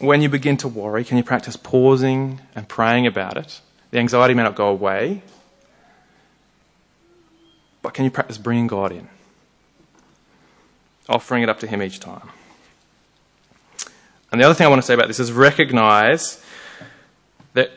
When 0.00 0.20
you 0.20 0.28
begin 0.28 0.56
to 0.58 0.68
worry, 0.68 1.04
can 1.04 1.16
you 1.16 1.22
practice 1.22 1.56
pausing 1.56 2.40
and 2.54 2.68
praying 2.68 3.06
about 3.06 3.36
it? 3.36 3.60
The 3.90 3.98
anxiety 3.98 4.34
may 4.34 4.42
not 4.42 4.54
go 4.54 4.68
away, 4.68 5.22
but 7.80 7.94
can 7.94 8.04
you 8.04 8.10
practice 8.10 8.36
bringing 8.36 8.66
God 8.66 8.92
in? 8.92 9.08
Offering 11.08 11.42
it 11.42 11.48
up 11.48 11.60
to 11.60 11.66
Him 11.66 11.82
each 11.82 12.00
time. 12.00 12.28
And 14.30 14.40
the 14.40 14.44
other 14.44 14.54
thing 14.54 14.66
I 14.66 14.70
want 14.70 14.82
to 14.82 14.86
say 14.86 14.92
about 14.92 15.06
this 15.06 15.20
is 15.20 15.32
recognize 15.32 16.42
that 17.54 17.70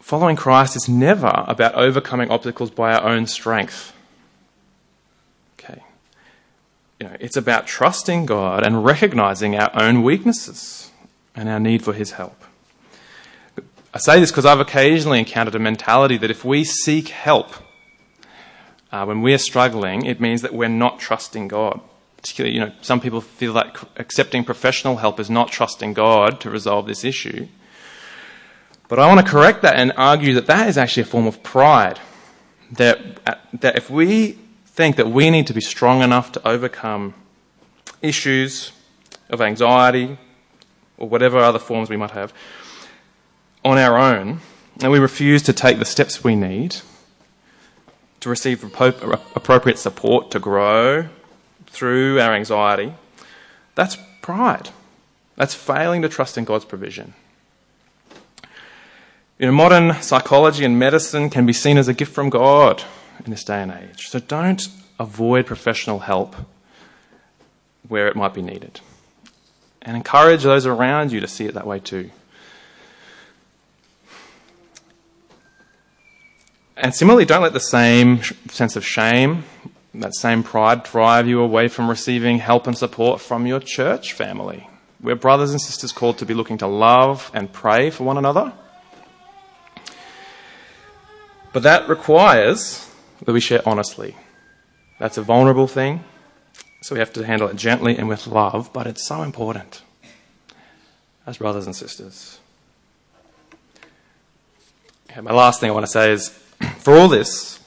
following 0.00 0.36
Christ 0.36 0.76
is 0.76 0.88
never 0.88 1.44
about 1.46 1.74
overcoming 1.74 2.30
obstacles 2.30 2.70
by 2.70 2.94
our 2.94 3.06
own 3.06 3.26
strength. 3.26 3.92
Okay. 5.58 5.82
You 7.00 7.08
know, 7.08 7.16
it's 7.20 7.36
about 7.36 7.66
trusting 7.66 8.24
God 8.24 8.64
and 8.64 8.82
recognizing 8.84 9.56
our 9.56 9.70
own 9.74 10.02
weaknesses 10.02 10.90
and 11.34 11.48
our 11.48 11.60
need 11.60 11.82
for 11.82 11.92
His 11.92 12.12
help. 12.12 12.44
I 13.92 13.98
say 13.98 14.18
this 14.18 14.32
because 14.32 14.44
I've 14.44 14.60
occasionally 14.60 15.20
encountered 15.20 15.54
a 15.54 15.60
mentality 15.60 16.16
that 16.16 16.30
if 16.30 16.44
we 16.44 16.64
seek 16.64 17.08
help 17.08 17.54
uh, 18.90 19.04
when 19.04 19.22
we 19.22 19.32
are 19.34 19.38
struggling, 19.38 20.04
it 20.04 20.20
means 20.20 20.42
that 20.42 20.52
we're 20.52 20.68
not 20.68 20.98
trusting 20.98 21.48
God. 21.48 21.80
Particularly, 22.16 22.54
you 22.54 22.60
know, 22.60 22.72
some 22.80 23.00
people 23.00 23.20
feel 23.20 23.52
like 23.52 23.76
accepting 23.96 24.44
professional 24.44 24.96
help 24.96 25.20
is 25.20 25.30
not 25.30 25.52
trusting 25.52 25.94
God 25.94 26.40
to 26.40 26.50
resolve 26.50 26.86
this 26.86 27.04
issue. 27.04 27.46
But 28.88 28.98
I 28.98 29.06
want 29.06 29.24
to 29.24 29.30
correct 29.30 29.62
that 29.62 29.76
and 29.76 29.92
argue 29.96 30.34
that 30.34 30.46
that 30.46 30.68
is 30.68 30.76
actually 30.76 31.02
a 31.02 31.06
form 31.06 31.26
of 31.26 31.42
pride. 31.42 32.00
That, 32.72 32.98
uh, 33.26 33.34
that 33.60 33.76
if 33.76 33.90
we 33.90 34.38
think 34.66 34.96
that 34.96 35.08
we 35.08 35.30
need 35.30 35.46
to 35.46 35.54
be 35.54 35.60
strong 35.60 36.02
enough 36.02 36.32
to 36.32 36.48
overcome 36.48 37.14
issues 38.02 38.72
of 39.30 39.40
anxiety, 39.40 40.18
or 40.96 41.08
whatever 41.08 41.38
other 41.38 41.58
forms 41.58 41.88
we 41.88 41.96
might 41.96 42.12
have, 42.12 42.32
on 43.64 43.78
our 43.78 43.96
own, 43.96 44.40
and 44.82 44.92
we 44.92 44.98
refuse 44.98 45.42
to 45.42 45.52
take 45.52 45.78
the 45.78 45.84
steps 45.84 46.22
we 46.22 46.36
need 46.36 46.76
to 48.20 48.28
receive 48.28 48.64
appropriate 48.64 49.78
support 49.78 50.30
to 50.30 50.38
grow 50.38 51.08
through 51.66 52.20
our 52.20 52.32
anxiety, 52.32 52.94
that's 53.74 53.98
pride. 54.22 54.70
That's 55.36 55.54
failing 55.54 56.02
to 56.02 56.08
trust 56.08 56.38
in 56.38 56.44
God's 56.44 56.64
provision. 56.64 57.14
You 59.38 59.46
know, 59.46 59.52
modern 59.52 60.00
psychology 60.00 60.64
and 60.64 60.78
medicine 60.78 61.28
can 61.28 61.44
be 61.44 61.52
seen 61.52 61.76
as 61.76 61.88
a 61.88 61.92
gift 61.92 62.12
from 62.12 62.30
God 62.30 62.84
in 63.24 63.30
this 63.30 63.44
day 63.44 63.60
and 63.60 63.72
age. 63.72 64.08
So 64.08 64.20
don't 64.20 64.68
avoid 64.98 65.44
professional 65.44 66.00
help 66.00 66.36
where 67.88 68.06
it 68.08 68.16
might 68.16 68.32
be 68.32 68.42
needed 68.42 68.80
and 69.84 69.96
encourage 69.96 70.42
those 70.42 70.66
around 70.66 71.12
you 71.12 71.20
to 71.20 71.28
see 71.28 71.44
it 71.44 71.54
that 71.54 71.66
way 71.66 71.78
too. 71.78 72.10
And 76.76 76.94
similarly, 76.94 77.24
don't 77.24 77.42
let 77.42 77.52
the 77.52 77.60
same 77.60 78.22
sense 78.48 78.74
of 78.76 78.84
shame, 78.84 79.44
that 79.94 80.14
same 80.14 80.42
pride, 80.42 80.82
drive 80.82 81.28
you 81.28 81.40
away 81.40 81.68
from 81.68 81.88
receiving 81.88 82.38
help 82.38 82.66
and 82.66 82.76
support 82.76 83.20
from 83.20 83.46
your 83.46 83.60
church 83.60 84.12
family. 84.12 84.68
We're 85.00 85.14
brothers 85.14 85.52
and 85.52 85.60
sisters 85.60 85.92
called 85.92 86.18
to 86.18 86.26
be 86.26 86.34
looking 86.34 86.58
to 86.58 86.66
love 86.66 87.30
and 87.34 87.52
pray 87.52 87.90
for 87.90 88.04
one 88.04 88.18
another. 88.18 88.52
But 91.52 91.62
that 91.62 91.88
requires 91.88 92.90
that 93.24 93.32
we 93.32 93.40
share 93.40 93.62
honestly. 93.64 94.16
That's 94.98 95.16
a 95.16 95.22
vulnerable 95.22 95.68
thing. 95.68 96.02
So 96.84 96.94
we 96.94 96.98
have 96.98 97.14
to 97.14 97.24
handle 97.24 97.48
it 97.48 97.56
gently 97.56 97.96
and 97.96 98.10
with 98.10 98.26
love, 98.26 98.70
but 98.74 98.86
it's 98.86 99.06
so 99.06 99.22
important 99.22 99.80
as 101.26 101.38
brothers 101.38 101.64
and 101.64 101.74
sisters. 101.74 102.40
Okay, 105.10 105.22
my 105.22 105.32
last 105.32 105.60
thing 105.60 105.70
I 105.70 105.72
want 105.72 105.86
to 105.86 105.90
say 105.90 106.12
is 106.12 106.28
for 106.80 106.94
all 106.94 107.08
this, 107.08 107.58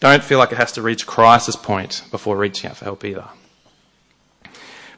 don't 0.00 0.24
feel 0.24 0.38
like 0.38 0.50
it 0.50 0.56
has 0.56 0.72
to 0.72 0.80
reach 0.80 1.06
crisis 1.06 1.56
point 1.56 2.04
before 2.10 2.38
reaching 2.38 2.70
out 2.70 2.78
for 2.78 2.86
help 2.86 3.04
either. 3.04 3.26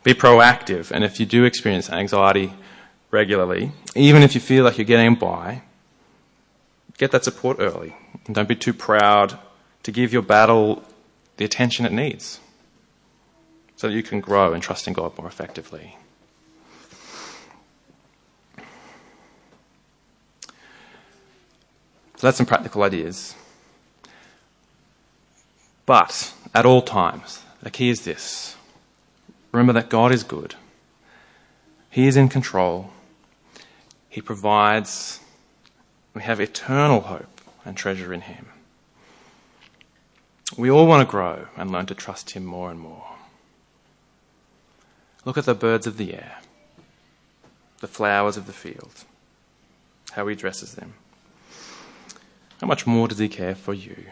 Be 0.05 0.15
proactive, 0.15 0.93
and 0.93 1.03
if 1.03 1.19
you 1.19 1.27
do 1.27 1.43
experience 1.43 1.91
anxiety 1.91 2.53
regularly, 3.11 3.73
even 3.97 4.23
if 4.23 4.37
you 4.37 4.41
feel 4.41 4.63
like 4.63 4.79
you're 4.79 4.85
getting 4.85 5.17
by, 5.17 5.63
get 6.99 7.11
that 7.11 7.25
support 7.25 7.57
early. 7.59 7.97
And 8.27 8.37
don't 8.37 8.49
be 8.49 8.55
too 8.55 8.73
proud 8.73 9.41
to 9.83 9.91
give 9.91 10.13
your 10.13 10.23
battle 10.23 10.85
the 11.37 11.45
attention 11.45 11.85
it 11.85 11.91
needs 11.91 12.39
so 13.79 13.87
that 13.87 13.95
you 13.95 14.03
can 14.03 14.21
grow 14.21 14.53
and 14.53 14.61
trust 14.61 14.89
in 14.89 14.93
God 14.93 15.17
more 15.17 15.29
effectively. 15.29 15.97
So 22.17 22.27
that's 22.27 22.37
some 22.37 22.45
practical 22.45 22.83
ideas. 22.83 23.37
But 25.87 26.35
at 26.53 26.67
all 26.67 26.83
times, 26.83 27.45
the 27.63 27.71
key 27.71 27.89
is 27.89 28.05
this 28.05 28.57
remember 29.53 29.73
that 29.75 29.89
God 29.89 30.11
is 30.11 30.25
good, 30.25 30.57
He 31.89 32.09
is 32.09 32.17
in 32.17 32.29
control, 32.29 32.91
He 34.09 34.21
provides, 34.21 35.21
we 36.15 36.23
have 36.23 36.41
eternal 36.41 37.03
hope 37.03 37.41
and 37.65 37.77
treasure 37.77 38.13
in 38.13 38.23
Him. 38.23 38.47
We 40.57 40.69
all 40.69 40.89
want 40.89 41.07
to 41.07 41.11
grow 41.11 41.47
and 41.57 41.71
learn 41.71 41.87
to 41.87 41.95
trust 41.95 42.31
Him 42.31 42.45
more 42.45 42.73
and 42.73 42.81
more. 42.81 43.18
Look 45.29 45.37
at 45.37 45.45
the 45.45 45.55
birds 45.55 45.87
of 45.87 45.99
the 45.99 46.15
air, 46.15 46.39
the 47.81 47.87
flowers 47.87 48.39
of 48.39 48.47
the 48.47 48.53
field, 48.55 49.05
how 50.13 50.27
He 50.27 50.35
dresses 50.35 50.73
them. 50.73 50.95
How 52.63 52.67
much 52.67 52.87
more 52.87 53.09
does 53.09 53.19
He 53.19 53.29
care 53.29 53.55
for 53.55 53.75
you? 53.75 54.07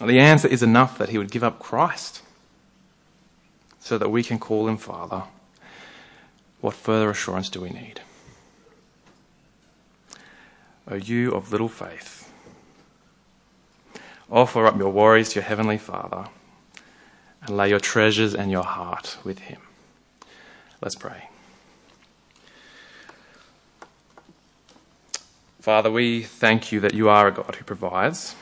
The 0.00 0.18
answer 0.18 0.48
is 0.48 0.62
enough 0.62 0.96
that 0.96 1.10
He 1.10 1.18
would 1.18 1.30
give 1.30 1.44
up 1.44 1.58
Christ 1.58 2.22
so 3.78 3.98
that 3.98 4.08
we 4.08 4.22
can 4.22 4.38
call 4.38 4.68
Him 4.68 4.78
Father. 4.78 5.24
What 6.62 6.72
further 6.72 7.10
assurance 7.10 7.50
do 7.50 7.60
we 7.60 7.68
need? 7.68 8.00
O 10.88 10.94
you 10.94 11.30
of 11.32 11.52
little 11.52 11.68
faith, 11.68 12.32
offer 14.30 14.66
up 14.66 14.78
your 14.78 14.88
worries 14.88 15.28
to 15.28 15.40
your 15.40 15.44
Heavenly 15.44 15.76
Father 15.76 16.30
and 17.42 17.56
lay 17.56 17.68
your 17.68 17.80
treasures 17.80 18.34
and 18.34 18.50
your 18.50 18.64
heart 18.64 19.18
with 19.24 19.40
Him. 19.40 19.60
Let's 20.80 20.94
pray. 20.94 21.28
Father, 25.60 25.90
we 25.90 26.22
thank 26.22 26.72
you 26.72 26.80
that 26.80 26.94
you 26.94 27.08
are 27.08 27.28
a 27.28 27.32
God 27.32 27.54
who 27.54 27.64
provides. 27.64 28.34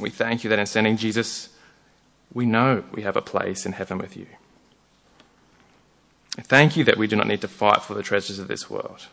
We 0.00 0.10
thank 0.10 0.42
you 0.42 0.50
that 0.50 0.58
in 0.58 0.66
sending 0.66 0.96
Jesus, 0.96 1.48
we 2.34 2.44
know 2.44 2.84
we 2.92 3.02
have 3.02 3.16
a 3.16 3.22
place 3.22 3.64
in 3.64 3.72
heaven 3.72 3.98
with 3.98 4.16
you. 4.16 4.26
Thank 6.38 6.76
you 6.76 6.84
that 6.84 6.98
we 6.98 7.06
do 7.06 7.16
not 7.16 7.28
need 7.28 7.40
to 7.40 7.48
fight 7.48 7.82
for 7.82 7.94
the 7.94 8.02
treasures 8.02 8.38
of 8.38 8.48
this 8.48 8.68
world. 8.68 9.06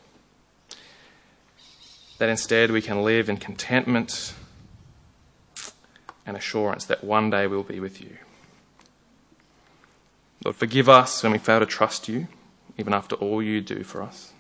That 2.18 2.30
instead 2.30 2.72
we 2.72 2.82
can 2.82 3.04
live 3.04 3.30
in 3.30 3.38
contentment 3.38 4.34
and 6.26 6.36
assurance 6.36 6.86
that 6.86 7.04
one 7.04 7.30
day 7.30 7.48
we'll 7.48 7.63
be 7.63 7.80
with 7.80 8.02
you. 8.02 8.18
Lord, 10.44 10.56
forgive 10.56 10.90
us 10.90 11.24
when 11.24 11.32
we 11.32 11.38
fail 11.38 11.60
to 11.60 11.66
trust 11.66 12.10
you, 12.10 12.28
even 12.78 12.94
after 12.94 13.16
all 13.16 13.42
you 13.42 13.62
do 13.62 13.84
for 13.84 14.02
us. 14.02 14.34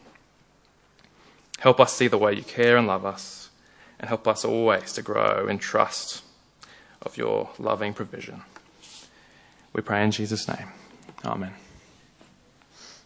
Help 1.59 1.79
us 1.79 1.93
see 1.93 2.07
the 2.07 2.17
way 2.17 2.33
you 2.33 2.43
care 2.43 2.75
and 2.75 2.87
love 2.87 3.05
us, 3.05 3.49
and 3.99 4.09
help 4.09 4.27
us 4.27 4.43
always 4.43 4.91
to 4.93 5.01
grow 5.01 5.47
in 5.47 5.59
trust 5.59 6.23
of 7.01 7.15
your 7.17 7.49
loving 7.57 7.93
provision. 7.93 8.41
We 9.71 9.81
pray 9.81 10.03
in 10.03 10.11
Jesus' 10.11 10.47
name. 10.47 10.67
Amen. 11.23 11.62